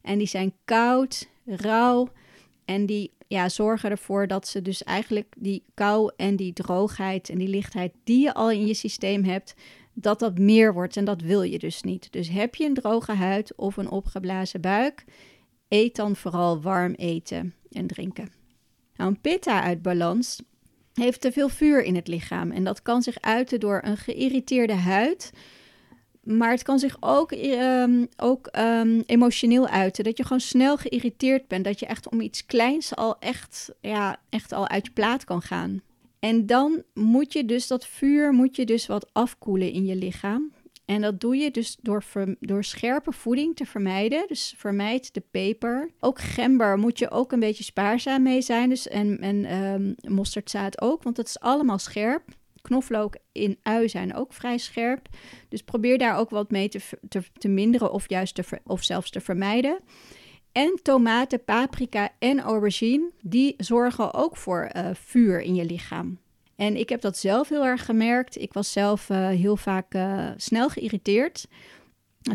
[0.02, 2.08] en die zijn koud, rauw
[2.64, 7.38] en die ja, zorgen ervoor dat ze dus eigenlijk die kou en die droogheid en
[7.38, 9.54] die lichtheid die je al in je systeem hebt,
[9.92, 10.96] dat dat meer wordt.
[10.96, 12.12] En dat wil je dus niet.
[12.12, 15.04] Dus heb je een droge huid of een opgeblazen buik,
[15.68, 18.32] eet dan vooral warm eten en drinken.
[18.96, 20.42] Nou, een pitta uit balans
[20.94, 22.50] heeft te veel vuur in het lichaam.
[22.50, 25.32] En dat kan zich uiten door een geïrriteerde huid.
[26.22, 30.04] Maar het kan zich ook, ehm, ook ehm, emotioneel uiten.
[30.04, 31.64] Dat je gewoon snel geïrriteerd bent.
[31.64, 35.42] Dat je echt om iets kleins al echt, ja, echt al uit je plaat kan
[35.42, 35.82] gaan.
[36.18, 40.52] En dan moet je dus dat vuur moet je dus wat afkoelen in je lichaam.
[40.84, 42.04] En dat doe je dus door,
[42.40, 44.24] door scherpe voeding te vermijden.
[44.28, 45.90] Dus vermijd de peper.
[46.00, 48.68] Ook gember moet je ook een beetje spaarzaam mee zijn.
[48.68, 52.22] Dus en en um, mosterdzaad ook, want het is allemaal scherp.
[52.62, 55.08] Knoflook in ui zijn ook vrij scherp.
[55.48, 59.10] Dus probeer daar ook wat mee te, te, te minderen of juist te, of zelfs
[59.10, 59.80] te vermijden.
[60.52, 66.18] En tomaten, paprika en aubergine, die zorgen ook voor uh, vuur in je lichaam.
[66.56, 68.40] En ik heb dat zelf heel erg gemerkt.
[68.40, 71.46] Ik was zelf uh, heel vaak uh, snel geïrriteerd.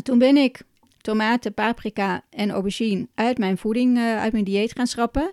[0.02, 0.62] Toen ben ik
[1.00, 5.32] tomaten, paprika en aubergine uit mijn voeding, uit mijn dieet gaan schrappen.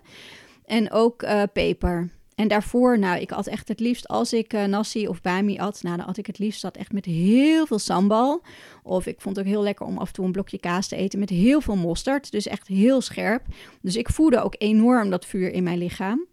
[0.64, 2.10] En ook peper.
[2.34, 5.82] En daarvoor, nou, ik had echt het liefst, als ik uh, nasi of bami at,
[5.82, 8.42] nou, dan had ik het liefst dat echt met heel veel sambal.
[8.82, 10.96] Of ik vond het ook heel lekker om af en toe een blokje kaas te
[10.96, 12.30] eten met heel veel mosterd.
[12.30, 13.42] Dus echt heel scherp.
[13.80, 16.26] Dus ik voelde ook enorm dat vuur in mijn lichaam.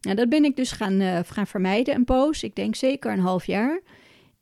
[0.00, 2.42] Nou, dat ben ik dus gaan, uh, gaan vermijden een poos.
[2.42, 3.80] Ik denk zeker een half jaar.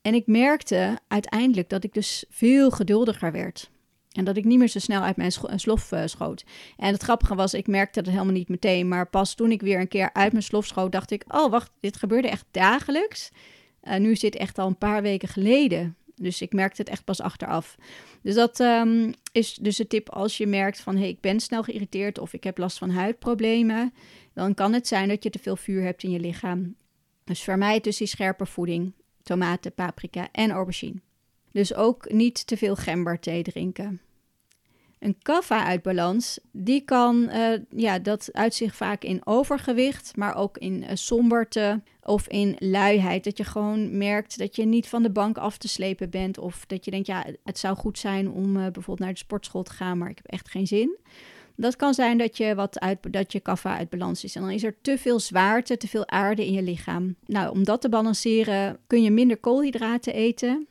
[0.02, 3.70] En ik merkte uiteindelijk dat ik dus veel geduldiger werd.
[4.12, 6.44] En dat ik niet meer zo snel uit mijn slof uh, schoot.
[6.76, 8.88] En het grappige was, ik merkte het helemaal niet meteen.
[8.88, 11.70] Maar pas toen ik weer een keer uit mijn slof schoot, dacht ik: Oh, wacht,
[11.80, 13.30] dit gebeurde echt dagelijks.
[13.84, 15.96] Uh, nu is dit echt al een paar weken geleden.
[16.14, 17.76] Dus ik merkte het echt pas achteraf.
[18.22, 20.94] Dus dat um, is dus de tip als je merkt van...
[20.94, 23.94] hé, hey, ik ben snel geïrriteerd of ik heb last van huidproblemen...
[24.34, 26.76] dan kan het zijn dat je te veel vuur hebt in je lichaam.
[27.24, 28.92] Dus vermijd dus die scherpe voeding.
[29.22, 31.00] Tomaten, paprika en aubergine.
[31.52, 34.00] Dus ook niet te veel gemberthee drinken.
[34.98, 40.58] Een kaffa uit balans, die kan, uh, ja, dat uitzicht vaak in overgewicht, maar ook
[40.58, 43.24] in uh, somberte of in luiheid.
[43.24, 46.38] Dat je gewoon merkt dat je niet van de bank af te slepen bent.
[46.38, 49.62] Of dat je denkt, ja, het zou goed zijn om uh, bijvoorbeeld naar de sportschool
[49.62, 50.98] te gaan, maar ik heb echt geen zin.
[51.56, 54.34] Dat kan zijn dat je, wat uit, dat je kaffa uit balans is.
[54.34, 57.16] En dan is er te veel zwaarte, te veel aarde in je lichaam.
[57.26, 60.66] Nou, om dat te balanceren kun je minder koolhydraten eten.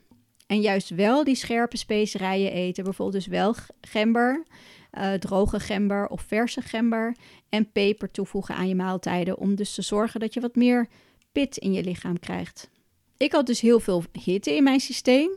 [0.52, 2.84] En juist wel die scherpe specerijen eten.
[2.84, 4.43] Bijvoorbeeld dus wel gember,
[4.93, 7.16] uh, droge gember of verse gember.
[7.49, 9.38] En peper toevoegen aan je maaltijden.
[9.38, 10.88] Om dus te zorgen dat je wat meer
[11.32, 12.70] pit in je lichaam krijgt.
[13.18, 15.30] Ik had dus heel veel hitte in mijn systeem.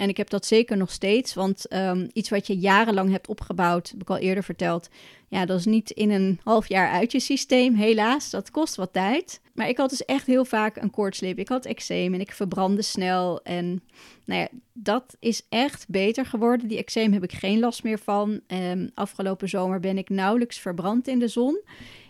[0.00, 3.88] En ik heb dat zeker nog steeds, want um, iets wat je jarenlang hebt opgebouwd,
[3.90, 4.88] heb ik al eerder verteld,
[5.28, 8.30] ja, dat is niet in een half jaar uit je systeem, helaas.
[8.30, 9.40] Dat kost wat tijd.
[9.54, 11.38] Maar ik had dus echt heel vaak een koortslip.
[11.38, 13.42] Ik had eczeem en ik verbrandde snel.
[13.42, 13.82] En
[14.24, 16.68] nou ja, dat is echt beter geworden.
[16.68, 18.40] Die eczeem heb ik geen last meer van.
[18.46, 21.60] Um, afgelopen zomer ben ik nauwelijks verbrand in de zon.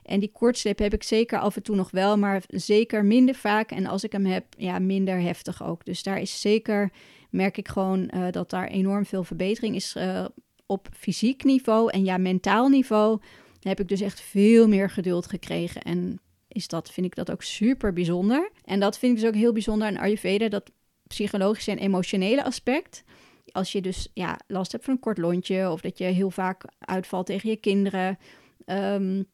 [0.02, 3.70] En die koortslip heb ik zeker af en toe nog wel, maar zeker minder vaak.
[3.70, 5.84] En als ik hem heb, ja, minder heftig ook.
[5.84, 6.90] Dus daar is zeker,
[7.30, 10.24] merk ik gewoon uh, dat daar enorm veel verbetering is uh,
[10.66, 11.90] op fysiek niveau.
[11.90, 13.20] En ja, mentaal niveau
[13.60, 15.82] heb ik dus echt veel meer geduld gekregen.
[15.82, 18.50] En is dat, vind ik dat ook super bijzonder.
[18.64, 20.70] En dat vind ik dus ook heel bijzonder aan Ayurveda, dat
[21.06, 23.04] psychologische en emotionele aspect.
[23.52, 26.64] Als je dus ja, last hebt van een kort lontje of dat je heel vaak
[26.78, 28.18] uitvalt tegen je kinderen.
[28.66, 29.26] Um,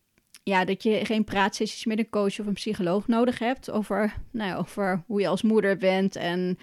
[0.43, 4.51] ja, dat je geen praatsessies met een coach of een psycholoog nodig hebt over, nou
[4.51, 6.59] ja, over hoe je als moeder bent en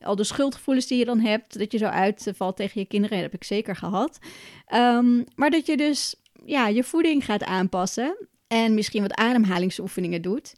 [0.00, 3.30] al de schuldgevoelens die je dan hebt, dat je zo uitvalt tegen je kinderen, dat
[3.30, 4.18] heb ik zeker gehad.
[4.74, 10.52] Um, maar dat je dus ja, je voeding gaat aanpassen en misschien wat ademhalingsoefeningen doet.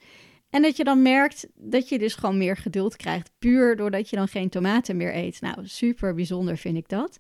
[0.51, 4.17] En dat je dan merkt dat je dus gewoon meer geduld krijgt, puur doordat je
[4.17, 5.41] dan geen tomaten meer eet.
[5.41, 7.19] Nou, super bijzonder vind ik dat.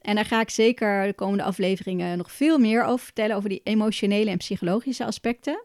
[0.00, 3.60] En daar ga ik zeker de komende afleveringen nog veel meer over vertellen, over die
[3.64, 5.62] emotionele en psychologische aspecten.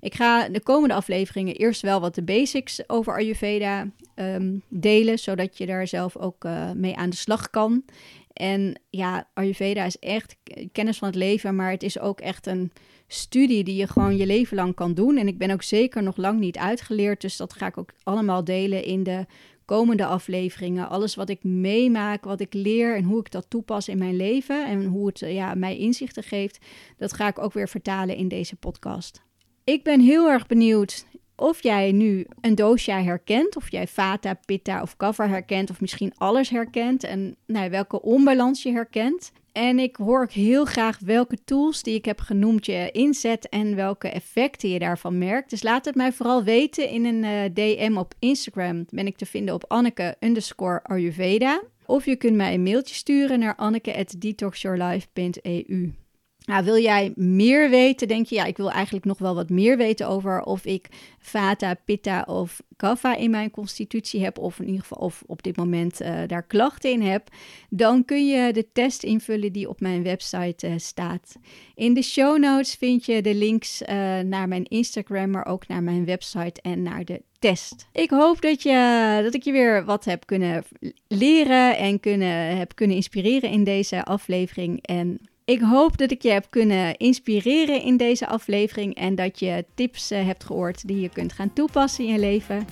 [0.00, 5.58] Ik ga de komende afleveringen eerst wel wat de basics over Ayurveda um, delen, zodat
[5.58, 7.84] je daar zelf ook uh, mee aan de slag kan.
[8.32, 10.36] En ja, Ayurveda is echt
[10.72, 12.72] kennis van het leven, maar het is ook echt een
[13.06, 15.16] studie die je gewoon je leven lang kan doen.
[15.16, 18.44] En ik ben ook zeker nog lang niet uitgeleerd, dus dat ga ik ook allemaal
[18.44, 19.26] delen in de
[19.64, 20.88] komende afleveringen.
[20.88, 24.66] Alles wat ik meemaak, wat ik leer en hoe ik dat toepas in mijn leven
[24.66, 26.58] en hoe het ja, mij inzichten geeft,
[26.96, 29.25] dat ga ik ook weer vertalen in deze podcast.
[29.66, 31.06] Ik ben heel erg benieuwd
[31.36, 36.12] of jij nu een dosha herkent, of jij vata, pitta of kava herkent, of misschien
[36.16, 39.32] alles herkent en nou, welke onbalans je herkent.
[39.52, 43.76] En ik hoor ook heel graag welke tools die ik heb genoemd je inzet en
[43.76, 45.50] welke effecten je daarvan merkt.
[45.50, 48.84] Dus laat het mij vooral weten in een eh, DM op Instagram.
[48.90, 51.62] Ben ik te vinden op Anneke underscore Ayurveda.
[51.86, 56.05] Of je kunt mij een mailtje sturen naar anneke.detoxyourlife.eu.
[56.46, 58.08] Nou, wil jij meer weten?
[58.08, 60.88] Denk je, ja, ik wil eigenlijk nog wel wat meer weten over of ik
[61.18, 65.56] Vata, Pitta of Kapha in mijn constitutie heb, of in ieder geval of op dit
[65.56, 67.28] moment uh, daar klachten in heb,
[67.70, 71.36] dan kun je de test invullen die op mijn website uh, staat.
[71.74, 73.88] In de show notes vind je de links uh,
[74.18, 77.86] naar mijn Instagram, maar ook naar mijn website en naar de test.
[77.92, 80.64] Ik hoop dat, je, dat ik je weer wat heb kunnen
[81.08, 84.86] leren en kunnen, heb kunnen inspireren in deze aflevering.
[84.86, 89.64] En ik hoop dat ik je heb kunnen inspireren in deze aflevering en dat je
[89.74, 92.66] tips uh, hebt gehoord die je kunt gaan toepassen in je leven.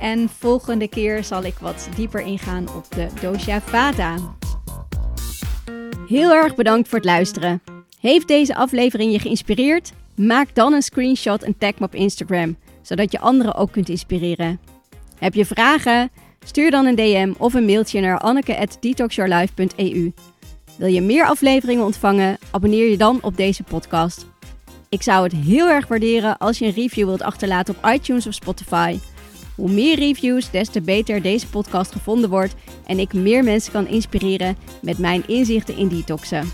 [0.00, 4.16] En volgende keer zal ik wat dieper ingaan op de dosha vata.
[6.08, 7.62] Heel erg bedankt voor het luisteren.
[8.00, 9.92] Heeft deze aflevering je geïnspireerd?
[10.14, 14.60] Maak dan een screenshot en tag me op Instagram, zodat je anderen ook kunt inspireren.
[15.18, 16.10] Heb je vragen?
[16.44, 20.12] Stuur dan een DM of een mailtje naar anneke@detoxyourlife.eu.
[20.80, 22.38] Wil je meer afleveringen ontvangen?
[22.50, 24.26] Abonneer je dan op deze podcast.
[24.88, 28.34] Ik zou het heel erg waarderen als je een review wilt achterlaten op iTunes of
[28.34, 28.98] Spotify.
[29.56, 32.54] Hoe meer reviews, des te beter deze podcast gevonden wordt
[32.86, 36.52] en ik meer mensen kan inspireren met mijn inzichten in detoxen.